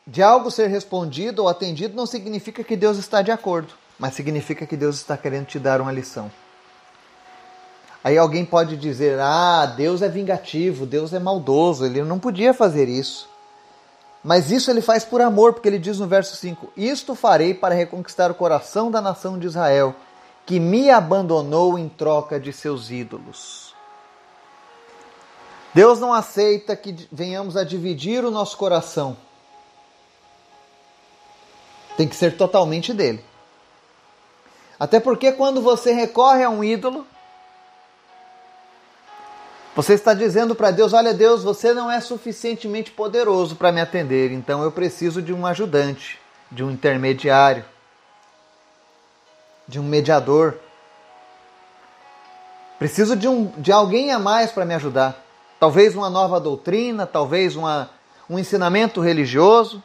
de 0.06 0.22
algo 0.22 0.50
ser 0.50 0.66
respondido 0.66 1.42
ou 1.42 1.48
atendido 1.48 1.94
não 1.94 2.06
significa 2.06 2.64
que 2.64 2.76
Deus 2.76 2.98
está 2.98 3.22
de 3.22 3.30
acordo, 3.30 3.72
mas 3.98 4.14
significa 4.14 4.66
que 4.66 4.76
Deus 4.76 4.96
está 4.96 5.16
querendo 5.16 5.46
te 5.46 5.58
dar 5.58 5.80
uma 5.80 5.92
lição. 5.92 6.30
Aí 8.02 8.18
alguém 8.18 8.44
pode 8.44 8.76
dizer: 8.76 9.18
ah, 9.20 9.66
Deus 9.66 10.02
é 10.02 10.08
vingativo, 10.08 10.86
Deus 10.86 11.12
é 11.12 11.18
maldoso, 11.18 11.84
ele 11.84 12.02
não 12.02 12.18
podia 12.18 12.52
fazer 12.52 12.88
isso. 12.88 13.28
Mas 14.24 14.50
isso 14.50 14.70
ele 14.70 14.80
faz 14.80 15.04
por 15.04 15.20
amor, 15.20 15.52
porque 15.52 15.68
ele 15.68 15.78
diz 15.78 15.98
no 15.98 16.06
verso 16.06 16.36
5: 16.36 16.72
Isto 16.76 17.14
farei 17.14 17.54
para 17.54 17.74
reconquistar 17.74 18.30
o 18.30 18.34
coração 18.34 18.90
da 18.90 19.00
nação 19.00 19.38
de 19.38 19.46
Israel, 19.46 19.94
que 20.46 20.58
me 20.58 20.90
abandonou 20.90 21.78
em 21.78 21.88
troca 21.88 22.38
de 22.38 22.52
seus 22.52 22.90
ídolos. 22.90 23.74
Deus 25.74 25.98
não 25.98 26.12
aceita 26.12 26.76
que 26.76 27.08
venhamos 27.10 27.56
a 27.56 27.64
dividir 27.64 28.24
o 28.24 28.30
nosso 28.30 28.56
coração 28.58 29.16
tem 31.96 32.08
que 32.08 32.16
ser 32.16 32.36
totalmente 32.36 32.92
dele. 32.92 33.24
Até 34.78 34.98
porque 34.98 35.32
quando 35.32 35.62
você 35.62 35.92
recorre 35.92 36.42
a 36.42 36.50
um 36.50 36.64
ídolo, 36.64 37.06
você 39.74 39.94
está 39.94 40.14
dizendo 40.14 40.54
para 40.54 40.70
Deus: 40.70 40.92
Olha, 40.92 41.14
Deus, 41.14 41.42
você 41.42 41.72
não 41.72 41.90
é 41.90 42.00
suficientemente 42.00 42.90
poderoso 42.90 43.56
para 43.56 43.72
me 43.72 43.80
atender, 43.80 44.32
então 44.32 44.62
eu 44.62 44.70
preciso 44.70 45.20
de 45.22 45.32
um 45.32 45.46
ajudante, 45.46 46.18
de 46.50 46.62
um 46.62 46.70
intermediário, 46.70 47.64
de 49.66 49.78
um 49.78 49.84
mediador. 49.84 50.56
Preciso 52.78 53.14
de, 53.14 53.28
um, 53.28 53.46
de 53.58 53.70
alguém 53.70 54.10
a 54.10 54.18
mais 54.18 54.50
para 54.50 54.64
me 54.64 54.74
ajudar. 54.74 55.16
Talvez 55.60 55.94
uma 55.94 56.10
nova 56.10 56.40
doutrina, 56.40 57.06
talvez 57.06 57.54
uma, 57.54 57.88
um 58.28 58.38
ensinamento 58.38 59.00
religioso 59.00 59.82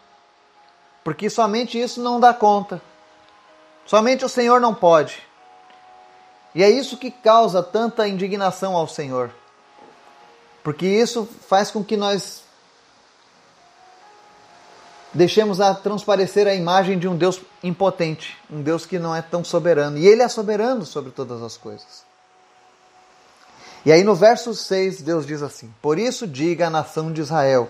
porque 1.07 1.29
somente 1.29 1.81
isso 1.81 2.01
não 2.01 2.19
dá 2.19 2.33
conta. 2.33 2.81
Somente 3.85 4.25
o 4.25 4.29
Senhor 4.29 4.59
não 4.59 4.75
pode. 4.75 5.23
E 6.53 6.61
é 6.61 6.69
isso 6.69 6.97
que 6.97 7.09
causa 7.09 7.63
tanta 7.63 8.05
indignação 8.09 8.75
ao 8.75 8.89
Senhor. 8.89 9.31
Porque 10.67 10.85
isso 10.85 11.25
faz 11.47 11.71
com 11.71 11.81
que 11.81 11.95
nós 11.95 12.43
deixemos 15.13 15.61
a 15.61 15.73
transparecer 15.73 16.45
a 16.45 16.53
imagem 16.53 16.99
de 16.99 17.07
um 17.07 17.15
Deus 17.15 17.39
impotente, 17.63 18.37
um 18.51 18.61
Deus 18.61 18.85
que 18.85 18.99
não 18.99 19.15
é 19.15 19.21
tão 19.21 19.45
soberano. 19.45 19.97
E 19.97 20.05
ele 20.05 20.21
é 20.21 20.27
soberano 20.27 20.85
sobre 20.85 21.11
todas 21.11 21.41
as 21.41 21.55
coisas. 21.55 22.03
E 23.85 23.93
aí 23.93 24.03
no 24.03 24.13
verso 24.13 24.53
6, 24.53 25.03
Deus 25.03 25.25
diz 25.25 25.41
assim: 25.41 25.73
Por 25.81 25.97
isso 25.97 26.27
diga 26.27 26.67
à 26.67 26.69
nação 26.69 27.13
de 27.13 27.21
Israel: 27.21 27.69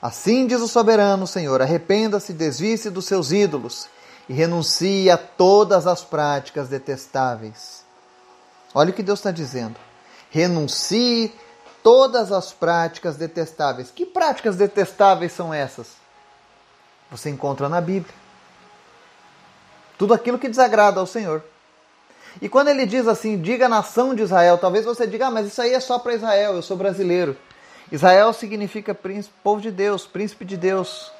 Assim 0.00 0.46
diz 0.46 0.60
o 0.60 0.68
soberano 0.68 1.26
Senhor: 1.26 1.60
arrependa-se, 1.60 2.32
desvie-se 2.32 2.90
dos 2.90 3.06
seus 3.06 3.32
ídolos 3.32 3.88
e 4.28 4.32
renuncie 4.32 5.10
a 5.10 5.18
todas 5.18 5.88
as 5.88 6.04
práticas 6.04 6.68
detestáveis. 6.68 7.84
Olha 8.72 8.90
o 8.90 8.92
que 8.92 9.02
Deus 9.02 9.18
está 9.18 9.32
dizendo. 9.32 9.89
Renuncie 10.30 11.32
todas 11.82 12.32
as 12.32 12.52
práticas 12.52 13.16
detestáveis. 13.16 13.90
Que 13.90 14.06
práticas 14.06 14.56
detestáveis 14.56 15.32
são 15.32 15.52
essas? 15.52 15.88
Você 17.10 17.28
encontra 17.28 17.68
na 17.68 17.80
Bíblia. 17.80 18.14
Tudo 19.98 20.14
aquilo 20.14 20.38
que 20.38 20.48
desagrada 20.48 21.00
ao 21.00 21.06
Senhor. 21.06 21.42
E 22.40 22.48
quando 22.48 22.68
ele 22.68 22.86
diz 22.86 23.08
assim, 23.08 23.40
diga 23.40 23.68
nação 23.68 24.14
de 24.14 24.22
Israel, 24.22 24.56
talvez 24.56 24.84
você 24.84 25.06
diga, 25.06 25.26
ah, 25.26 25.30
mas 25.30 25.48
isso 25.48 25.60
aí 25.60 25.74
é 25.74 25.80
só 25.80 25.98
para 25.98 26.14
Israel, 26.14 26.54
eu 26.54 26.62
sou 26.62 26.76
brasileiro. 26.76 27.36
Israel 27.90 28.32
significa 28.32 28.94
príncipe, 28.94 29.34
povo 29.42 29.60
de 29.60 29.70
Deus, 29.70 30.06
príncipe 30.06 30.44
de 30.44 30.56
Deus. 30.56 31.10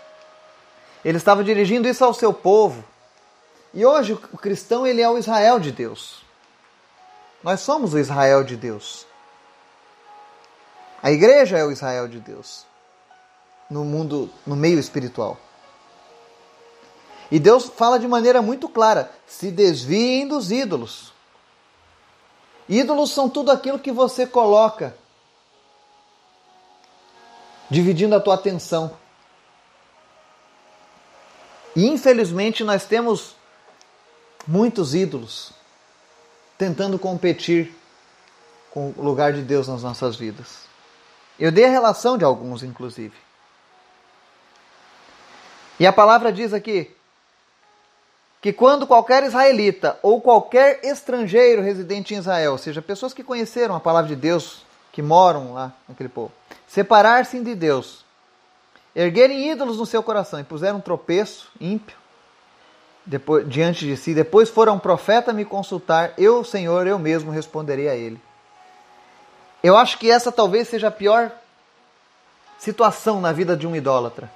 Ele 1.04 1.16
estava 1.16 1.42
dirigindo 1.42 1.88
isso 1.88 2.04
ao 2.04 2.14
seu 2.14 2.32
povo. 2.32 2.84
E 3.74 3.84
hoje 3.84 4.12
o 4.12 4.38
cristão 4.38 4.86
ele 4.86 5.00
é 5.02 5.08
o 5.08 5.18
Israel 5.18 5.58
de 5.58 5.72
Deus. 5.72 6.22
Nós 7.42 7.60
somos 7.60 7.94
o 7.94 7.98
Israel 7.98 8.44
de 8.44 8.56
Deus. 8.56 9.06
A 11.02 11.10
igreja 11.10 11.56
é 11.56 11.64
o 11.64 11.72
Israel 11.72 12.06
de 12.06 12.20
Deus 12.20 12.66
no 13.70 13.84
mundo, 13.84 14.28
no 14.46 14.54
meio 14.54 14.78
espiritual. 14.78 15.38
E 17.30 17.38
Deus 17.38 17.66
fala 17.70 17.98
de 17.98 18.06
maneira 18.06 18.42
muito 18.42 18.68
clara: 18.68 19.10
se 19.26 19.50
desviem 19.50 20.28
dos 20.28 20.50
ídolos. 20.50 21.12
Ídolos 22.68 23.12
são 23.12 23.28
tudo 23.28 23.50
aquilo 23.50 23.78
que 23.78 23.90
você 23.90 24.26
coloca 24.26 24.94
dividindo 27.70 28.14
a 28.14 28.20
tua 28.20 28.34
atenção. 28.34 28.96
E 31.74 31.86
infelizmente 31.86 32.62
nós 32.64 32.84
temos 32.84 33.36
muitos 34.46 34.94
ídolos 34.94 35.52
tentando 36.60 36.98
competir 36.98 37.74
com 38.70 38.92
o 38.94 39.02
lugar 39.02 39.32
de 39.32 39.40
Deus 39.40 39.66
nas 39.66 39.82
nossas 39.82 40.14
vidas. 40.14 40.66
Eu 41.38 41.50
dei 41.50 41.64
a 41.64 41.70
relação 41.70 42.18
de 42.18 42.24
alguns, 42.24 42.62
inclusive. 42.62 43.14
E 45.78 45.86
a 45.86 45.92
palavra 45.92 46.30
diz 46.30 46.52
aqui 46.52 46.94
que 48.42 48.52
quando 48.52 48.86
qualquer 48.86 49.24
israelita 49.24 49.98
ou 50.02 50.20
qualquer 50.20 50.80
estrangeiro 50.84 51.62
residente 51.62 52.12
em 52.12 52.18
Israel, 52.18 52.52
ou 52.52 52.58
seja, 52.58 52.82
pessoas 52.82 53.14
que 53.14 53.24
conheceram 53.24 53.74
a 53.74 53.80
palavra 53.80 54.10
de 54.10 54.16
Deus, 54.16 54.62
que 54.92 55.00
moram 55.00 55.54
lá 55.54 55.72
naquele 55.88 56.10
povo, 56.10 56.30
separar-se 56.68 57.40
de 57.40 57.54
Deus, 57.54 58.04
erguerem 58.94 59.50
ídolos 59.50 59.78
no 59.78 59.86
seu 59.86 60.02
coração 60.02 60.38
e 60.38 60.44
puseram 60.44 60.76
um 60.76 60.82
tropeço 60.82 61.50
ímpio 61.58 61.96
depois, 63.04 63.48
diante 63.48 63.86
de 63.86 63.96
si, 63.96 64.14
depois 64.14 64.48
foram 64.48 64.74
um 64.74 64.78
profeta 64.78 65.32
me 65.32 65.44
consultar, 65.44 66.12
eu, 66.18 66.44
Senhor, 66.44 66.86
eu 66.86 66.98
mesmo 66.98 67.30
responderei 67.30 67.88
a 67.88 67.94
ele. 67.94 68.20
Eu 69.62 69.76
acho 69.76 69.98
que 69.98 70.10
essa 70.10 70.30
talvez 70.30 70.68
seja 70.68 70.88
a 70.88 70.90
pior 70.90 71.32
situação 72.58 73.20
na 73.20 73.32
vida 73.32 73.56
de 73.56 73.66
um 73.66 73.74
idólatra. 73.74 74.30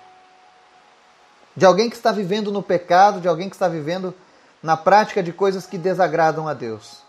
De 1.57 1.65
alguém 1.65 1.89
que 1.89 1.97
está 1.97 2.11
vivendo 2.11 2.51
no 2.51 2.63
pecado, 2.63 3.21
de 3.21 3.29
alguém 3.29 3.49
que 3.49 3.55
está 3.55 3.69
vivendo 3.69 4.15
na 4.63 4.77
prática 4.77 5.23
de 5.23 5.33
coisas 5.33 5.67
que 5.67 5.79
desagradam 5.79 6.49
a 6.49 6.55
Deus. 6.55 7.03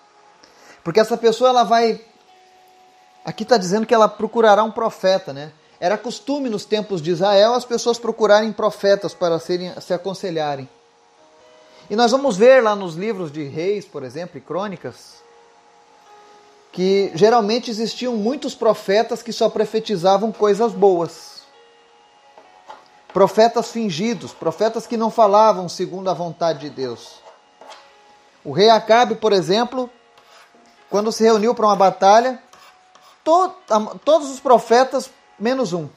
Porque 0.83 0.99
essa 0.99 1.17
pessoa 1.17 1.49
ela 1.49 1.63
vai 1.63 2.01
aqui 3.23 3.43
está 3.43 3.57
dizendo 3.57 3.87
que 3.87 3.93
ela 3.93 4.07
procurará 4.07 4.63
um 4.63 4.71
profeta, 4.71 5.33
né? 5.33 5.51
Era 5.79 5.97
costume 5.97 6.49
nos 6.49 6.63
tempos 6.63 7.01
de 7.01 7.11
Israel 7.11 7.53
as 7.53 7.65
pessoas 7.65 7.97
procurarem 7.97 8.53
profetas 8.53 9.13
para 9.13 9.39
serem, 9.39 9.73
se 9.81 9.93
aconselharem. 9.93 10.69
E 11.89 11.95
nós 11.95 12.11
vamos 12.11 12.35
ver 12.35 12.63
lá 12.63 12.75
nos 12.75 12.95
livros 12.95 13.31
de 13.31 13.43
reis, 13.43 13.85
por 13.85 14.03
exemplo, 14.03 14.37
e 14.37 14.41
crônicas, 14.41 15.23
que 16.71 17.11
geralmente 17.13 17.69
existiam 17.69 18.15
muitos 18.15 18.55
profetas 18.55 19.21
que 19.21 19.31
só 19.31 19.49
profetizavam 19.49 20.31
coisas 20.31 20.73
boas. 20.73 21.43
Profetas 23.13 23.71
fingidos, 23.71 24.33
profetas 24.33 24.87
que 24.87 24.97
não 24.97 25.11
falavam 25.11 25.69
segundo 25.69 26.09
a 26.09 26.13
vontade 26.13 26.59
de 26.59 26.69
Deus. 26.69 27.21
O 28.43 28.51
rei 28.51 28.69
Acabe, 28.69 29.15
por 29.15 29.31
exemplo, 29.31 29.89
quando 30.89 31.11
se 31.11 31.23
reuniu 31.23 31.53
para 31.53 31.67
uma 31.67 31.75
batalha, 31.75 32.41
todos 33.23 34.29
os 34.29 34.39
profetas, 34.39 35.09
menos 35.39 35.71
um, 35.71 35.87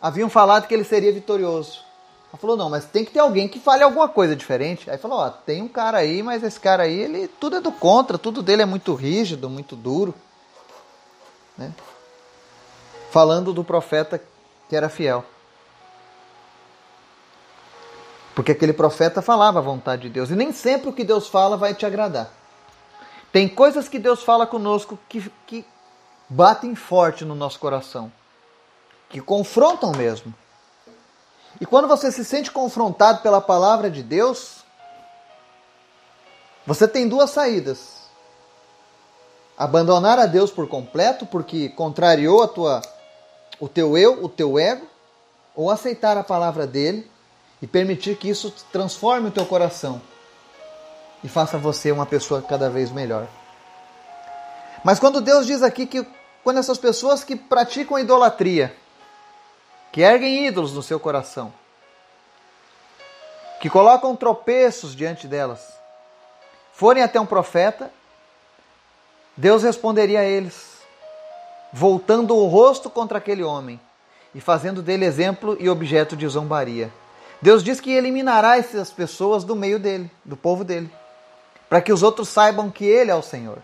haviam 0.00 0.30
falado 0.30 0.66
que 0.66 0.74
ele 0.74 0.84
seria 0.84 1.12
vitorioso. 1.12 1.91
Ela 2.32 2.40
falou, 2.40 2.56
não, 2.56 2.70
mas 2.70 2.86
tem 2.86 3.04
que 3.04 3.10
ter 3.10 3.18
alguém 3.18 3.46
que 3.46 3.60
fale 3.60 3.82
alguma 3.82 4.08
coisa 4.08 4.34
diferente. 4.34 4.90
Aí 4.90 4.96
falou, 4.96 5.18
ó, 5.18 5.28
tem 5.28 5.60
um 5.60 5.68
cara 5.68 5.98
aí, 5.98 6.22
mas 6.22 6.42
esse 6.42 6.58
cara 6.58 6.84
aí, 6.84 6.98
ele 6.98 7.28
tudo 7.28 7.56
é 7.56 7.60
do 7.60 7.70
contra, 7.70 8.16
tudo 8.16 8.42
dele 8.42 8.62
é 8.62 8.66
muito 8.66 8.94
rígido, 8.94 9.50
muito 9.50 9.76
duro. 9.76 10.14
Né? 11.58 11.70
Falando 13.10 13.52
do 13.52 13.62
profeta 13.62 14.18
que 14.66 14.74
era 14.74 14.88
fiel. 14.88 15.22
Porque 18.34 18.52
aquele 18.52 18.72
profeta 18.72 19.20
falava 19.20 19.58
a 19.58 19.62
vontade 19.62 20.02
de 20.02 20.08
Deus. 20.08 20.30
E 20.30 20.34
nem 20.34 20.52
sempre 20.52 20.88
o 20.88 20.92
que 20.92 21.04
Deus 21.04 21.28
fala 21.28 21.58
vai 21.58 21.74
te 21.74 21.84
agradar. 21.84 22.32
Tem 23.30 23.46
coisas 23.46 23.90
que 23.90 23.98
Deus 23.98 24.22
fala 24.22 24.46
conosco 24.46 24.98
que, 25.06 25.30
que 25.46 25.66
batem 26.30 26.74
forte 26.74 27.26
no 27.26 27.34
nosso 27.34 27.58
coração. 27.58 28.10
Que 29.10 29.20
confrontam 29.20 29.92
mesmo. 29.92 30.34
E 31.60 31.66
quando 31.66 31.88
você 31.88 32.10
se 32.10 32.24
sente 32.24 32.50
confrontado 32.50 33.22
pela 33.22 33.40
palavra 33.40 33.90
de 33.90 34.02
Deus, 34.02 34.64
você 36.66 36.86
tem 36.88 37.08
duas 37.08 37.30
saídas. 37.30 38.02
Abandonar 39.56 40.18
a 40.18 40.26
Deus 40.26 40.50
por 40.50 40.66
completo, 40.68 41.26
porque 41.26 41.68
contrariou 41.70 42.42
a 42.42 42.48
tua, 42.48 42.82
o 43.60 43.68
teu 43.68 43.96
eu, 43.96 44.24
o 44.24 44.28
teu 44.28 44.58
ego, 44.58 44.86
ou 45.54 45.70
aceitar 45.70 46.16
a 46.16 46.24
palavra 46.24 46.66
dele 46.66 47.10
e 47.60 47.66
permitir 47.66 48.16
que 48.16 48.28
isso 48.28 48.52
transforme 48.72 49.28
o 49.28 49.32
teu 49.32 49.46
coração 49.46 50.00
e 51.22 51.28
faça 51.28 51.56
você 51.56 51.92
uma 51.92 52.06
pessoa 52.06 52.42
cada 52.42 52.68
vez 52.68 52.90
melhor. 52.90 53.28
Mas 54.84 54.98
quando 54.98 55.20
Deus 55.20 55.46
diz 55.46 55.62
aqui 55.62 55.86
que 55.86 56.04
quando 56.42 56.58
essas 56.58 56.78
pessoas 56.78 57.22
que 57.22 57.36
praticam 57.36 57.98
idolatria, 57.98 58.76
que 59.92 60.00
erguem 60.00 60.46
ídolos 60.46 60.72
no 60.72 60.82
seu 60.82 60.98
coração, 60.98 61.52
que 63.60 63.68
colocam 63.68 64.16
tropeços 64.16 64.96
diante 64.96 65.28
delas, 65.28 65.60
forem 66.72 67.02
até 67.02 67.20
um 67.20 67.26
profeta, 67.26 67.92
Deus 69.36 69.62
responderia 69.62 70.20
a 70.20 70.24
eles, 70.24 70.78
voltando 71.72 72.34
o 72.34 72.46
rosto 72.46 72.88
contra 72.88 73.18
aquele 73.18 73.42
homem 73.42 73.78
e 74.34 74.40
fazendo 74.40 74.82
dele 74.82 75.04
exemplo 75.04 75.56
e 75.60 75.68
objeto 75.68 76.16
de 76.16 76.26
zombaria. 76.26 76.90
Deus 77.40 77.62
diz 77.62 77.80
que 77.80 77.92
eliminará 77.92 78.56
essas 78.56 78.90
pessoas 78.90 79.44
do 79.44 79.54
meio 79.54 79.78
dele, 79.78 80.10
do 80.24 80.36
povo 80.36 80.64
dele, 80.64 80.90
para 81.68 81.82
que 81.82 81.92
os 81.92 82.02
outros 82.02 82.28
saibam 82.28 82.70
que 82.70 82.84
ele 82.84 83.10
é 83.10 83.14
o 83.14 83.22
Senhor. 83.22 83.58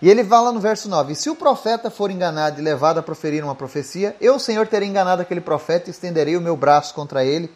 E 0.00 0.08
ele 0.08 0.24
fala 0.24 0.52
no 0.52 0.60
verso 0.60 0.88
9: 0.88 1.14
Se 1.14 1.28
o 1.28 1.34
profeta 1.34 1.90
for 1.90 2.10
enganado 2.10 2.60
e 2.60 2.64
levado 2.64 2.98
a 2.98 3.02
proferir 3.02 3.42
uma 3.42 3.54
profecia, 3.54 4.16
eu, 4.20 4.38
Senhor, 4.38 4.66
terei 4.66 4.88
enganado 4.88 5.22
aquele 5.22 5.40
profeta 5.40 5.88
e 5.88 5.90
estenderei 5.90 6.36
o 6.36 6.40
meu 6.40 6.56
braço 6.56 6.94
contra 6.94 7.24
ele 7.24 7.52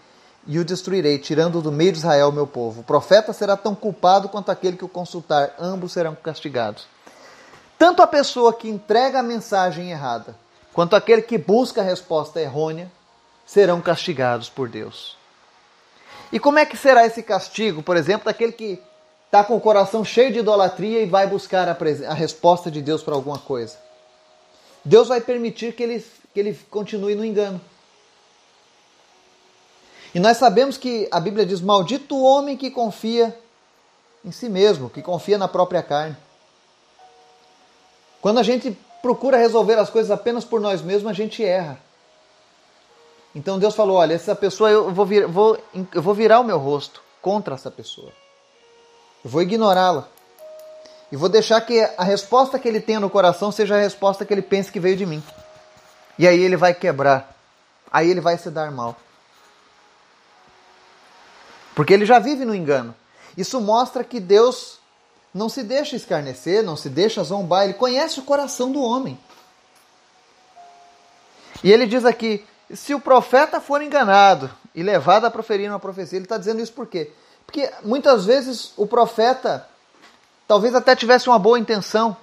e 0.46 0.58
o 0.58 0.64
destruirei, 0.64 1.18
tirando 1.18 1.62
do 1.62 1.70
meio 1.70 1.92
de 1.92 1.98
Israel 1.98 2.30
o 2.30 2.32
meu 2.32 2.46
povo. 2.46 2.80
O 2.80 2.84
profeta 2.84 3.32
será 3.32 3.56
tão 3.56 3.74
culpado 3.74 4.28
quanto 4.28 4.50
aquele 4.50 4.76
que 4.76 4.84
o 4.84 4.88
consultar, 4.88 5.54
ambos 5.58 5.92
serão 5.92 6.16
castigados. 6.16 6.86
Tanto 7.78 8.02
a 8.02 8.06
pessoa 8.06 8.52
que 8.52 8.68
entrega 8.68 9.20
a 9.20 9.22
mensagem 9.22 9.90
errada, 9.90 10.36
quanto 10.72 10.96
aquele 10.96 11.22
que 11.22 11.38
busca 11.38 11.80
a 11.80 11.84
resposta 11.84 12.40
errônea, 12.40 12.90
serão 13.46 13.80
castigados 13.80 14.48
por 14.48 14.68
Deus. 14.68 15.16
E 16.32 16.40
como 16.40 16.58
é 16.58 16.66
que 16.66 16.76
será 16.76 17.06
esse 17.06 17.22
castigo, 17.22 17.82
por 17.82 17.96
exemplo, 17.96 18.24
daquele 18.24 18.52
que 18.52 18.80
está 19.32 19.42
com 19.42 19.56
o 19.56 19.60
coração 19.62 20.04
cheio 20.04 20.30
de 20.30 20.40
idolatria 20.40 21.00
e 21.00 21.06
vai 21.06 21.26
buscar 21.26 21.66
a, 21.66 21.72
a 22.10 22.12
resposta 22.12 22.70
de 22.70 22.82
Deus 22.82 23.02
para 23.02 23.14
alguma 23.14 23.38
coisa. 23.38 23.78
Deus 24.84 25.08
vai 25.08 25.22
permitir 25.22 25.74
que 25.74 25.82
ele, 25.82 26.04
que 26.34 26.38
ele 26.38 26.54
continue 26.70 27.14
no 27.14 27.24
engano. 27.24 27.58
E 30.14 30.20
nós 30.20 30.36
sabemos 30.36 30.76
que 30.76 31.08
a 31.10 31.18
Bíblia 31.18 31.46
diz: 31.46 31.62
Maldito 31.62 32.14
o 32.14 32.22
homem 32.22 32.58
que 32.58 32.70
confia 32.70 33.34
em 34.22 34.30
si 34.30 34.50
mesmo, 34.50 34.90
que 34.90 35.00
confia 35.00 35.38
na 35.38 35.48
própria 35.48 35.82
carne. 35.82 36.14
Quando 38.20 38.38
a 38.38 38.42
gente 38.42 38.78
procura 39.00 39.38
resolver 39.38 39.78
as 39.78 39.88
coisas 39.88 40.10
apenas 40.10 40.44
por 40.44 40.60
nós 40.60 40.82
mesmos, 40.82 41.10
a 41.10 41.14
gente 41.14 41.42
erra. 41.42 41.80
Então 43.34 43.58
Deus 43.58 43.74
falou: 43.74 43.96
Olha, 43.96 44.12
essa 44.12 44.36
pessoa 44.36 44.68
eu 44.70 44.92
vou, 44.92 45.06
vir, 45.06 45.26
vou, 45.26 45.56
eu 45.94 46.02
vou 46.02 46.12
virar 46.12 46.38
o 46.38 46.44
meu 46.44 46.58
rosto 46.58 47.02
contra 47.22 47.54
essa 47.54 47.70
pessoa. 47.70 48.12
Eu 49.24 49.30
vou 49.30 49.42
ignorá-la. 49.42 50.08
E 51.10 51.16
vou 51.16 51.28
deixar 51.28 51.60
que 51.60 51.80
a 51.96 52.04
resposta 52.04 52.58
que 52.58 52.66
ele 52.66 52.80
tenha 52.80 52.98
no 52.98 53.10
coração 53.10 53.52
seja 53.52 53.76
a 53.76 53.80
resposta 53.80 54.24
que 54.24 54.32
ele 54.32 54.42
pense 54.42 54.72
que 54.72 54.80
veio 54.80 54.96
de 54.96 55.04
mim. 55.04 55.22
E 56.18 56.26
aí 56.26 56.40
ele 56.40 56.56
vai 56.56 56.72
quebrar. 56.72 57.36
Aí 57.90 58.10
ele 58.10 58.20
vai 58.20 58.38
se 58.38 58.50
dar 58.50 58.70
mal. 58.70 58.96
Porque 61.74 61.92
ele 61.92 62.06
já 62.06 62.18
vive 62.18 62.44
no 62.44 62.54
engano. 62.54 62.94
Isso 63.36 63.60
mostra 63.60 64.02
que 64.02 64.20
Deus 64.20 64.78
não 65.32 65.48
se 65.48 65.62
deixa 65.62 65.96
escarnecer, 65.96 66.62
não 66.62 66.76
se 66.76 66.88
deixa 66.88 67.22
zombar, 67.24 67.64
ele 67.64 67.74
conhece 67.74 68.20
o 68.20 68.24
coração 68.24 68.70
do 68.70 68.82
homem. 68.82 69.18
E 71.64 71.70
ele 71.70 71.86
diz 71.86 72.04
aqui: 72.04 72.44
se 72.72 72.94
o 72.94 73.00
profeta 73.00 73.60
for 73.60 73.82
enganado 73.82 74.50
e 74.74 74.82
levado 74.82 75.24
a 75.24 75.30
proferir 75.30 75.68
uma 75.68 75.78
profecia, 75.78 76.18
ele 76.18 76.24
está 76.24 76.36
dizendo 76.36 76.60
isso 76.60 76.72
por 76.72 76.86
quê? 76.86 77.12
Porque 77.46 77.70
muitas 77.82 78.24
vezes 78.24 78.72
o 78.76 78.86
profeta 78.86 79.66
talvez 80.46 80.74
até 80.74 80.94
tivesse 80.94 81.28
uma 81.28 81.38
boa 81.38 81.58
intenção. 81.58 82.16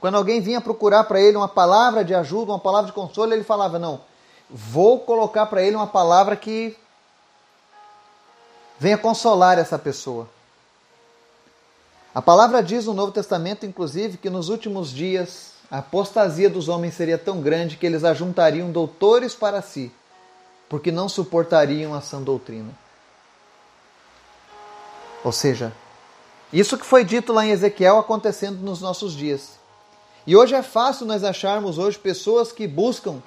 Quando 0.00 0.16
alguém 0.16 0.40
vinha 0.40 0.60
procurar 0.60 1.04
para 1.04 1.20
ele 1.20 1.36
uma 1.36 1.48
palavra 1.48 2.04
de 2.04 2.14
ajuda, 2.14 2.52
uma 2.52 2.58
palavra 2.58 2.86
de 2.86 2.92
consolo, 2.92 3.32
ele 3.32 3.44
falava: 3.44 3.78
Não, 3.78 4.00
vou 4.50 5.00
colocar 5.00 5.46
para 5.46 5.62
ele 5.62 5.76
uma 5.76 5.86
palavra 5.86 6.36
que 6.36 6.76
venha 8.78 8.98
consolar 8.98 9.58
essa 9.58 9.78
pessoa. 9.78 10.28
A 12.14 12.20
palavra 12.20 12.62
diz 12.62 12.84
no 12.84 12.92
Novo 12.92 13.12
Testamento, 13.12 13.64
inclusive, 13.64 14.18
que 14.18 14.28
nos 14.28 14.48
últimos 14.48 14.90
dias 14.90 15.52
a 15.70 15.78
apostasia 15.78 16.50
dos 16.50 16.68
homens 16.68 16.94
seria 16.94 17.16
tão 17.16 17.40
grande 17.40 17.78
que 17.78 17.86
eles 17.86 18.04
ajuntariam 18.04 18.70
doutores 18.70 19.34
para 19.34 19.62
si, 19.62 19.90
porque 20.68 20.92
não 20.92 21.08
suportariam 21.08 21.94
a 21.94 22.02
sã 22.02 22.20
doutrina. 22.20 22.81
Ou 25.24 25.32
seja, 25.32 25.72
isso 26.52 26.76
que 26.76 26.86
foi 26.86 27.04
dito 27.04 27.32
lá 27.32 27.46
em 27.46 27.50
Ezequiel 27.50 27.98
acontecendo 27.98 28.60
nos 28.60 28.80
nossos 28.80 29.14
dias. 29.14 29.58
E 30.26 30.36
hoje 30.36 30.54
é 30.54 30.62
fácil 30.62 31.06
nós 31.06 31.24
acharmos 31.24 31.78
hoje 31.78 31.98
pessoas 31.98 32.52
que 32.52 32.66
buscam 32.66 33.22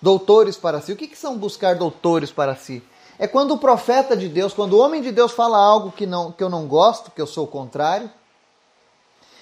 doutores 0.00 0.56
para 0.56 0.80
si. 0.80 0.92
O 0.92 0.96
que, 0.96 1.08
que 1.08 1.16
são 1.16 1.36
buscar 1.36 1.76
doutores 1.76 2.30
para 2.30 2.54
si? 2.54 2.82
é 3.18 3.26
quando 3.26 3.52
o 3.52 3.58
profeta 3.58 4.16
de 4.16 4.28
Deus, 4.28 4.52
quando 4.52 4.74
o 4.74 4.78
homem 4.78 5.00
de 5.00 5.12
Deus 5.12 5.32
fala 5.32 5.58
algo 5.58 5.92
que, 5.92 6.06
não, 6.06 6.32
que 6.32 6.42
eu 6.42 6.48
não 6.48 6.66
gosto, 6.66 7.10
que 7.10 7.20
eu 7.20 7.26
sou 7.26 7.44
o 7.44 7.48
contrário, 7.48 8.10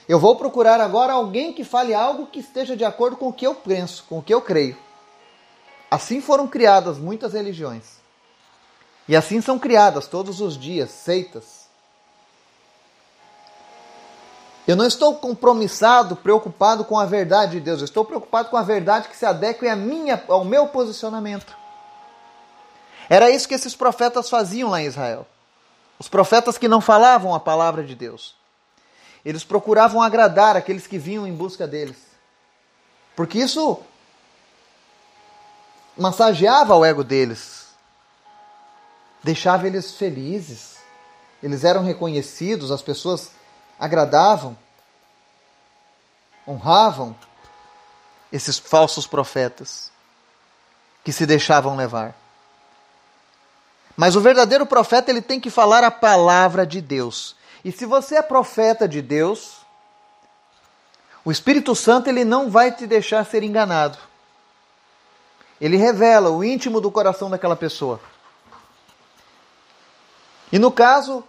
eu 0.09 0.19
vou 0.19 0.37
procurar 0.37 0.81
agora 0.81 1.13
alguém 1.13 1.53
que 1.53 1.65
fale 1.65 1.95
algo 1.95 2.27
que 2.27 2.41
esteja 2.41 2.77
de 2.77 2.85
acordo 2.85 3.17
com 3.17 3.29
o 3.29 3.33
que 3.33 3.47
eu 3.47 3.55
penso, 3.55 4.05
com 4.09 4.19
o 4.19 4.23
que 4.23 4.35
eu 4.35 4.43
creio. 4.43 4.77
Assim 5.91 6.21
foram 6.21 6.47
criadas 6.47 6.99
muitas 6.99 7.33
religiões. 7.33 8.02
E 9.09 9.17
assim 9.17 9.41
são 9.41 9.59
criadas 9.59 10.07
todos 10.07 10.41
os 10.41 10.57
dias 10.57 10.91
seitas. 10.91 11.63
Eu 14.67 14.77
não 14.77 14.87
estou 14.87 15.17
compromissado, 15.17 16.15
preocupado 16.15 16.85
com 16.85 16.99
a 16.99 17.05
verdade 17.05 17.53
de 17.53 17.61
Deus. 17.61 17.81
Eu 17.81 17.85
estou 17.85 18.05
preocupado 18.05 18.49
com 18.49 18.57
a 18.57 18.63
verdade 18.63 19.09
que 19.09 19.17
se 19.17 19.27
adeque 19.27 19.67
a 19.67 19.75
minha, 19.75 20.23
ao 20.29 20.45
meu 20.45 20.69
posicionamento. 20.69 21.57
Era 23.09 23.29
isso 23.31 23.49
que 23.49 23.55
esses 23.55 23.75
profetas 23.75 24.31
faziam 24.31 24.71
lá 24.71 24.81
em 24.81 24.87
Israel. 24.87 25.27
Os 25.99 26.09
profetas 26.09 26.57
que 26.57 26.69
não 26.69 26.81
falavam 26.81 27.35
a 27.35 27.41
palavra 27.41 27.83
de 27.83 27.95
Deus. 27.95 28.37
Eles 29.25 29.45
procuravam 29.45 30.01
agradar 30.01 30.57
aqueles 30.57 30.87
que 30.87 30.99
vinham 30.99 31.27
em 31.27 31.35
busca 31.35 31.67
deles. 31.67 31.99
Porque 33.17 33.39
isso 33.39 33.81
massageava 35.97 36.75
o 36.75 36.85
ego 36.85 37.05
deles. 37.05 37.62
Deixava 39.23 39.67
eles 39.67 39.95
felizes. 39.95 40.77
Eles 41.43 41.65
eram 41.65 41.83
reconhecidos, 41.83 42.71
as 42.71 42.83
pessoas 42.83 43.33
agradavam, 43.79 44.57
honravam 46.47 47.17
esses 48.33 48.59
falsos 48.59 49.07
profetas 49.07 49.91
que 51.05 51.13
se 51.13 51.27
deixavam 51.27 51.77
levar. 51.77 52.15
Mas 53.97 54.17
o 54.17 54.21
verdadeiro 54.21 54.65
profeta 54.65 55.11
ele 55.11 55.21
tem 55.21 55.41
que 55.41 55.51
falar 55.51 55.85
a 55.85 55.91
palavra 55.91 56.65
de 56.65 56.81
Deus. 56.81 57.37
E 57.65 57.71
se 57.71 57.85
você 57.85 58.17
é 58.17 58.23
profeta 58.23 58.89
de 58.89 59.03
Deus, 59.03 59.59
o 61.25 61.31
Espírito 61.31 61.75
Santo 61.75 62.09
ele 62.09 62.25
não 62.25 62.51
vai 62.51 62.73
te 62.73 62.87
deixar 62.87 63.25
ser 63.25 63.43
enganado. 63.43 63.99
Ele 65.61 65.77
revela 65.77 66.31
o 66.31 66.43
íntimo 66.43 66.81
do 66.81 66.91
coração 66.91 67.29
daquela 67.31 67.55
pessoa. 67.55 68.01
E 70.53 70.59
no 70.59 70.71
caso, 70.71 71.25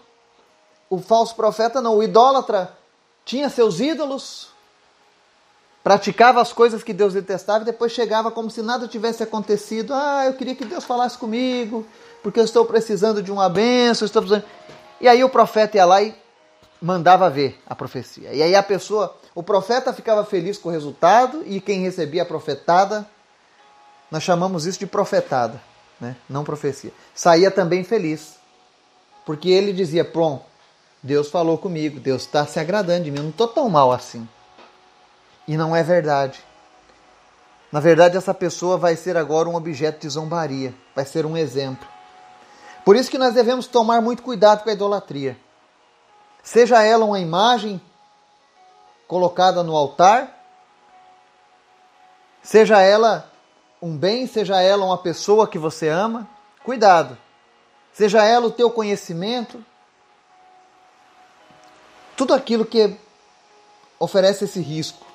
o 0.89 0.99
falso 0.99 1.33
profeta 1.35 1.81
não, 1.81 1.95
o 1.97 2.03
idólatra 2.03 2.77
tinha 3.23 3.49
seus 3.49 3.79
ídolos, 3.79 4.49
praticava 5.83 6.41
as 6.41 6.51
coisas 6.51 6.83
que 6.83 6.93
Deus 6.93 7.13
detestava 7.13 7.63
e 7.63 7.65
depois 7.65 7.91
chegava 7.91 8.29
como 8.29 8.51
se 8.51 8.61
nada 8.61 8.87
tivesse 8.87 9.23
acontecido. 9.23 9.93
Ah, 9.93 10.25
eu 10.25 10.33
queria 10.33 10.55
que 10.55 10.65
Deus 10.65 10.83
falasse 10.83 11.17
comigo, 11.17 11.85
porque 12.21 12.39
eu 12.39 12.43
estou 12.43 12.65
precisando 12.65 13.23
de 13.23 13.31
uma 13.31 13.49
benção, 13.49 14.05
estou 14.05 14.21
precisando. 14.21 14.45
E 14.99 15.07
aí 15.07 15.23
o 15.23 15.29
profeta 15.29 15.77
ia 15.77 15.85
lá 15.85 16.01
e 16.01 16.15
mandava 16.81 17.29
ver 17.29 17.61
a 17.65 17.73
profecia. 17.73 18.33
E 18.33 18.43
aí 18.43 18.55
a 18.55 18.61
pessoa, 18.61 19.15
o 19.33 19.41
profeta 19.41 19.93
ficava 19.93 20.25
feliz 20.25 20.57
com 20.57 20.67
o 20.67 20.71
resultado 20.71 21.41
e 21.45 21.61
quem 21.61 21.81
recebia 21.81 22.23
a 22.23 22.25
profetada, 22.25 23.07
nós 24.11 24.21
chamamos 24.21 24.65
isso 24.65 24.79
de 24.79 24.85
profetada, 24.85 25.61
né? 25.99 26.15
não 26.29 26.43
profecia. 26.43 26.91
Saía 27.15 27.49
também 27.49 27.83
feliz, 27.85 28.35
porque 29.25 29.49
ele 29.49 29.73
dizia: 29.73 30.03
Pronto, 30.05 30.43
Deus 31.01 31.29
falou 31.29 31.57
comigo, 31.57 31.99
Deus 31.99 32.23
está 32.23 32.45
se 32.45 32.59
agradando 32.59 33.03
de 33.03 33.11
mim, 33.11 33.17
eu 33.17 33.23
não 33.23 33.29
estou 33.29 33.47
tão 33.47 33.69
mal 33.69 33.91
assim. 33.91 34.27
E 35.47 35.57
não 35.57 35.75
é 35.75 35.83
verdade. 35.83 36.41
Na 37.71 37.79
verdade, 37.79 38.15
essa 38.15 38.33
pessoa 38.33 38.77
vai 38.77 38.95
ser 38.95 39.17
agora 39.17 39.49
um 39.49 39.55
objeto 39.55 40.01
de 40.01 40.09
zombaria, 40.09 40.73
vai 40.95 41.05
ser 41.05 41.25
um 41.25 41.35
exemplo. 41.35 41.87
Por 42.85 42.95
isso 42.95 43.09
que 43.09 43.17
nós 43.17 43.33
devemos 43.33 43.65
tomar 43.67 44.01
muito 44.01 44.21
cuidado 44.21 44.63
com 44.63 44.69
a 44.69 44.73
idolatria. 44.73 45.37
Seja 46.43 46.83
ela 46.83 47.05
uma 47.05 47.19
imagem 47.19 47.81
colocada 49.07 49.63
no 49.63 49.75
altar, 49.75 50.37
seja 52.41 52.81
ela 52.81 53.31
um 53.81 53.97
bem, 53.97 54.27
seja 54.27 54.61
ela 54.61 54.85
uma 54.85 54.97
pessoa 54.97 55.47
que 55.47 55.57
você 55.57 55.89
ama, 55.89 56.27
cuidado. 56.63 57.17
Seja 57.93 58.23
ela 58.23 58.47
o 58.47 58.51
teu 58.51 58.71
conhecimento, 58.71 59.63
tudo 62.17 62.33
aquilo 62.33 62.65
que 62.65 62.97
oferece 63.99 64.45
esse 64.45 64.59
risco. 64.59 65.05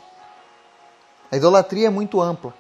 A 1.31 1.37
idolatria 1.37 1.89
é 1.89 1.91
muito 1.91 2.21
ampla. 2.21 2.55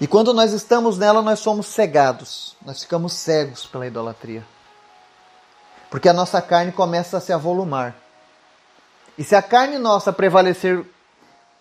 E 0.00 0.06
quando 0.06 0.34
nós 0.34 0.52
estamos 0.52 0.98
nela, 0.98 1.22
nós 1.22 1.38
somos 1.38 1.66
cegados, 1.66 2.56
nós 2.64 2.82
ficamos 2.82 3.14
cegos 3.14 3.64
pela 3.66 3.86
idolatria. 3.86 4.44
Porque 5.88 6.08
a 6.08 6.12
nossa 6.12 6.42
carne 6.42 6.72
começa 6.72 7.16
a 7.16 7.20
se 7.20 7.32
avolumar. 7.32 7.94
E 9.16 9.22
se 9.22 9.34
a 9.34 9.42
carne 9.42 9.78
nossa 9.78 10.12
prevalecer 10.12 10.84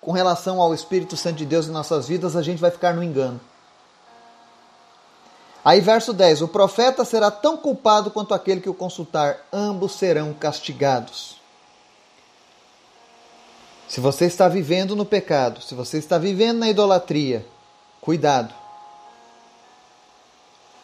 com 0.02 0.12
relação 0.12 0.60
ao 0.60 0.74
Espírito 0.74 1.16
Santo 1.16 1.38
de 1.38 1.46
Deus 1.46 1.68
em 1.68 1.72
nossas 1.72 2.08
vidas, 2.08 2.36
a 2.36 2.42
gente 2.42 2.60
vai 2.60 2.72
ficar 2.72 2.94
no 2.94 3.04
engano. 3.04 3.40
Aí, 5.64 5.80
verso 5.80 6.14
10: 6.14 6.42
O 6.42 6.48
profeta 6.48 7.06
será 7.06 7.32
tão 7.32 7.58
culpado 7.58 8.12
quanto 8.12 8.34
aquele 8.34 8.62
que 8.62 8.70
o 8.70 8.74
consultar, 8.74 9.48
ambos 9.52 9.94
serão 9.94 10.34
castigados. 10.34 11.42
Se 13.88 14.00
você 14.00 14.26
está 14.26 14.48
vivendo 14.48 14.96
no 14.96 15.06
pecado, 15.06 15.62
se 15.62 15.76
você 15.76 15.98
está 15.98 16.18
vivendo 16.18 16.60
na 16.60 16.70
idolatria, 16.70 17.46
Cuidado. 18.04 18.54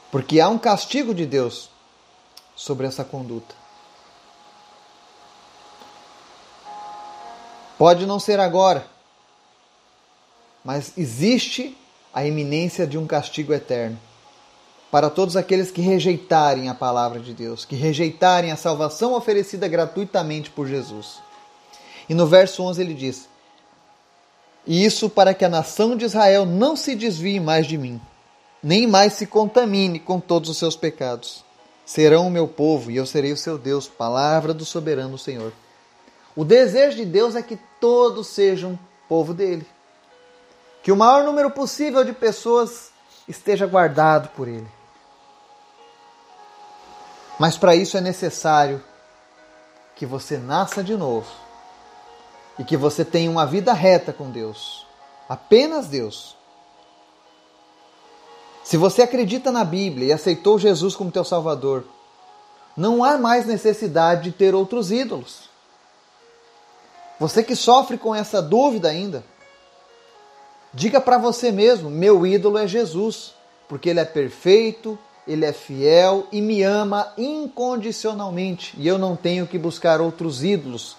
Porque 0.10 0.40
há 0.40 0.48
um 0.48 0.58
castigo 0.58 1.14
de 1.14 1.26
Deus 1.26 1.70
sobre 2.56 2.88
essa 2.88 3.04
conduta. 3.04 3.54
Pode 7.78 8.06
não 8.06 8.22
ser 8.22 8.40
agora, 8.40 8.88
mas 10.64 10.98
existe 10.98 11.78
a 12.14 12.26
iminência 12.26 12.88
de 12.88 12.98
um 12.98 13.06
castigo 13.06 13.54
eterno 13.54 14.00
para 14.92 15.10
todos 15.10 15.36
aqueles 15.36 15.72
que 15.72 15.82
rejeitarem 15.82 16.70
a 16.70 16.74
palavra 16.74 17.20
de 17.20 17.34
Deus, 17.34 17.66
que 17.66 17.76
rejeitarem 17.76 18.52
a 18.52 18.56
salvação 18.56 19.14
oferecida 19.14 19.68
gratuitamente 19.68 20.50
por 20.50 20.68
Jesus. 20.68 21.20
E 22.08 22.14
no 22.14 22.26
verso 22.26 22.64
11 22.64 22.82
ele 22.82 22.94
diz: 22.94 23.30
e 24.70 24.86
isso 24.86 25.10
para 25.10 25.34
que 25.34 25.44
a 25.44 25.50
nação 25.50 25.96
de 25.96 26.06
Israel 26.06 26.46
não 26.46 26.76
se 26.76 26.94
desvie 26.94 27.40
mais 27.40 27.66
de 27.66 27.76
mim, 27.76 28.00
nem 28.62 28.86
mais 28.86 29.14
se 29.14 29.26
contamine 29.26 30.00
com 30.00 30.20
todos 30.20 30.48
os 30.48 30.58
seus 30.58 30.76
pecados. 30.76 31.44
Serão 31.86 32.28
o 32.28 32.30
meu 32.30 32.48
povo 32.48 32.92
e 32.92 32.96
eu 32.96 33.06
serei 33.06 33.32
o 33.32 33.38
seu 33.38 33.58
Deus, 33.58 33.88
palavra 33.88 34.54
do 34.54 34.64
soberano 34.64 35.18
Senhor. 35.18 35.52
O 36.36 36.46
desejo 36.46 36.98
de 36.98 37.06
Deus 37.06 37.36
é 37.36 37.42
que 37.42 37.58
todos 37.80 38.28
sejam 38.28 38.78
povo 39.08 39.34
dele. 39.34 39.66
Que 40.84 40.92
o 40.92 40.96
maior 40.96 41.24
número 41.24 41.50
possível 41.50 42.04
de 42.04 42.14
pessoas 42.14 42.92
esteja 43.28 43.66
guardado 43.66 44.30
por 44.30 44.48
ele. 44.48 44.68
Mas 47.40 47.58
para 47.58 47.74
isso 47.74 47.96
é 47.96 48.02
necessário 48.02 48.84
que 49.96 50.06
você 50.06 50.38
nasça 50.38 50.84
de 50.84 50.98
novo 50.98 51.28
e 52.60 52.66
que 52.66 52.76
você 52.76 53.06
tenha 53.06 53.32
uma 53.32 53.46
vida 53.46 53.72
reta 53.72 54.12
com 54.12 54.30
Deus. 54.30 54.86
Apenas 55.28 55.88
Deus. 55.88 56.36
Se 58.62 58.76
você 58.76 59.04
acredita 59.04 59.52
na 59.52 59.64
Bíblia 59.64 60.08
e 60.08 60.12
aceitou 60.12 60.60
Jesus 60.60 60.96
como 60.96 61.12
teu 61.12 61.24
Salvador, 61.24 61.86
não 62.76 63.04
há 63.04 63.18
mais 63.18 63.46
necessidade 63.46 64.24
de 64.24 64.32
ter 64.32 64.54
outros 64.54 64.92
ídolos. 64.92 65.50
Você 67.20 67.42
que 67.42 67.56
sofre 67.56 67.98
com 67.98 68.14
essa 68.14 68.42
dúvida 68.42 68.90
ainda, 68.90 69.24
diga 70.74 71.00
para 71.00 71.18
você 71.18 71.52
mesmo: 71.52 71.90
meu 71.90 72.26
ídolo 72.28 72.58
é 72.58 72.68
Jesus, 72.68 73.34
porque 73.68 73.90
ele 73.90 74.00
é 74.00 74.06
perfeito, 74.06 75.00
ele 75.30 75.46
é 75.46 75.54
fiel 75.54 76.28
e 76.32 76.42
me 76.42 76.64
ama 76.64 77.14
incondicionalmente, 77.18 78.74
e 78.78 78.88
eu 78.88 78.98
não 78.98 79.16
tenho 79.16 79.46
que 79.46 79.58
buscar 79.58 80.02
outros 80.02 80.44
ídolos 80.44 80.98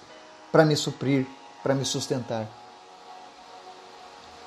para 0.52 0.64
me 0.64 0.76
suprir 0.76 1.26
para 1.62 1.74
me 1.74 1.84
sustentar. 1.84 2.48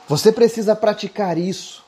Você 0.07 0.31
precisa 0.31 0.75
praticar 0.75 1.37
isso 1.37 1.83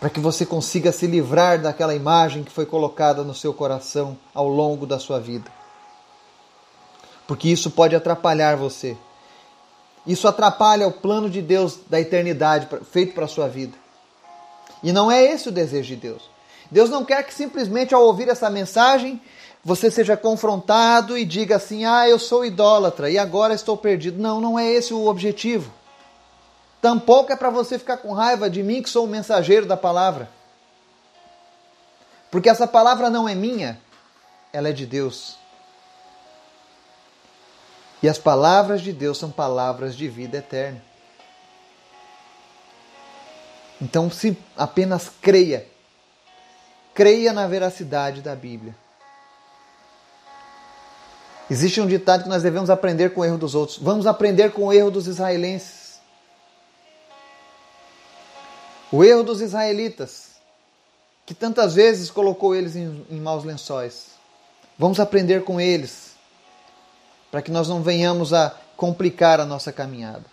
para 0.00 0.10
que 0.10 0.20
você 0.20 0.44
consiga 0.44 0.90
se 0.90 1.06
livrar 1.06 1.60
daquela 1.60 1.94
imagem 1.94 2.42
que 2.42 2.50
foi 2.50 2.66
colocada 2.66 3.22
no 3.22 3.34
seu 3.34 3.54
coração 3.54 4.18
ao 4.34 4.48
longo 4.48 4.86
da 4.86 4.98
sua 4.98 5.20
vida. 5.20 5.50
Porque 7.26 7.48
isso 7.48 7.70
pode 7.70 7.94
atrapalhar 7.94 8.56
você. 8.56 8.96
Isso 10.06 10.26
atrapalha 10.26 10.88
o 10.88 10.92
plano 10.92 11.30
de 11.30 11.40
Deus 11.40 11.78
da 11.88 12.00
eternidade 12.00 12.68
feito 12.90 13.14
para 13.14 13.26
a 13.26 13.28
sua 13.28 13.48
vida. 13.48 13.81
E 14.82 14.92
não 14.92 15.10
é 15.10 15.22
esse 15.22 15.48
o 15.48 15.52
desejo 15.52 15.88
de 15.88 15.96
Deus. 15.96 16.30
Deus 16.70 16.90
não 16.90 17.04
quer 17.04 17.22
que 17.22 17.34
simplesmente 17.34 17.94
ao 17.94 18.02
ouvir 18.02 18.28
essa 18.28 18.48
mensagem 18.48 19.20
você 19.64 19.90
seja 19.90 20.16
confrontado 20.16 21.16
e 21.16 21.24
diga 21.24 21.56
assim: 21.56 21.84
ah, 21.84 22.08
eu 22.08 22.18
sou 22.18 22.44
idólatra 22.44 23.10
e 23.10 23.18
agora 23.18 23.54
estou 23.54 23.76
perdido. 23.76 24.20
Não, 24.20 24.40
não 24.40 24.58
é 24.58 24.68
esse 24.68 24.92
o 24.92 25.06
objetivo. 25.06 25.72
Tampouco 26.80 27.32
é 27.32 27.36
para 27.36 27.50
você 27.50 27.78
ficar 27.78 27.98
com 27.98 28.12
raiva 28.12 28.50
de 28.50 28.60
mim, 28.62 28.82
que 28.82 28.90
sou 28.90 29.04
o 29.04 29.08
mensageiro 29.08 29.66
da 29.66 29.76
palavra. 29.76 30.28
Porque 32.28 32.48
essa 32.48 32.66
palavra 32.66 33.08
não 33.08 33.28
é 33.28 33.34
minha, 33.34 33.78
ela 34.52 34.68
é 34.68 34.72
de 34.72 34.84
Deus. 34.84 35.36
E 38.02 38.08
as 38.08 38.18
palavras 38.18 38.80
de 38.80 38.92
Deus 38.92 39.16
são 39.16 39.30
palavras 39.30 39.94
de 39.94 40.08
vida 40.08 40.38
eterna. 40.38 40.82
Então, 43.82 44.08
se 44.08 44.38
apenas 44.56 45.10
creia, 45.20 45.66
creia 46.94 47.32
na 47.32 47.48
veracidade 47.48 48.22
da 48.22 48.32
Bíblia. 48.32 48.76
Existe 51.50 51.80
um 51.80 51.86
ditado 51.88 52.22
que 52.22 52.28
nós 52.28 52.44
devemos 52.44 52.70
aprender 52.70 53.12
com 53.12 53.22
o 53.22 53.24
erro 53.24 53.38
dos 53.38 53.56
outros. 53.56 53.78
Vamos 53.78 54.06
aprender 54.06 54.52
com 54.52 54.66
o 54.66 54.72
erro 54.72 54.88
dos 54.88 55.08
israelenses. 55.08 56.00
O 58.92 59.02
erro 59.02 59.24
dos 59.24 59.40
israelitas, 59.40 60.36
que 61.26 61.34
tantas 61.34 61.74
vezes 61.74 62.08
colocou 62.08 62.54
eles 62.54 62.76
em, 62.76 63.04
em 63.10 63.20
maus 63.20 63.42
lençóis. 63.42 64.12
Vamos 64.78 65.00
aprender 65.00 65.42
com 65.42 65.60
eles, 65.60 66.12
para 67.32 67.42
que 67.42 67.50
nós 67.50 67.68
não 67.68 67.82
venhamos 67.82 68.32
a 68.32 68.56
complicar 68.76 69.40
a 69.40 69.44
nossa 69.44 69.72
caminhada. 69.72 70.24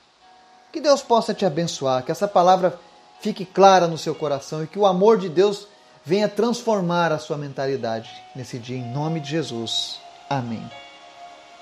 Que 0.71 0.79
Deus 0.79 1.01
possa 1.01 1.33
te 1.33 1.47
abençoar, 1.47 2.03
que 2.03 2.11
essa 2.11 2.27
palavra 2.27 2.79
fique 3.21 3.45
clara 3.45 3.87
no 3.87 3.97
seu 3.97 4.15
coração 4.15 4.63
e 4.63 4.67
que 4.67 4.79
o 4.79 4.85
amor 4.85 5.17
de 5.17 5.29
Deus 5.29 5.67
venha 6.03 6.27
transformar 6.27 7.11
a 7.11 7.19
sua 7.19 7.37
mentalidade 7.37 8.09
nesse 8.35 8.57
dia, 8.57 8.77
em 8.77 8.93
nome 8.93 9.19
de 9.19 9.29
Jesus. 9.29 9.99
Amém. 10.29 10.88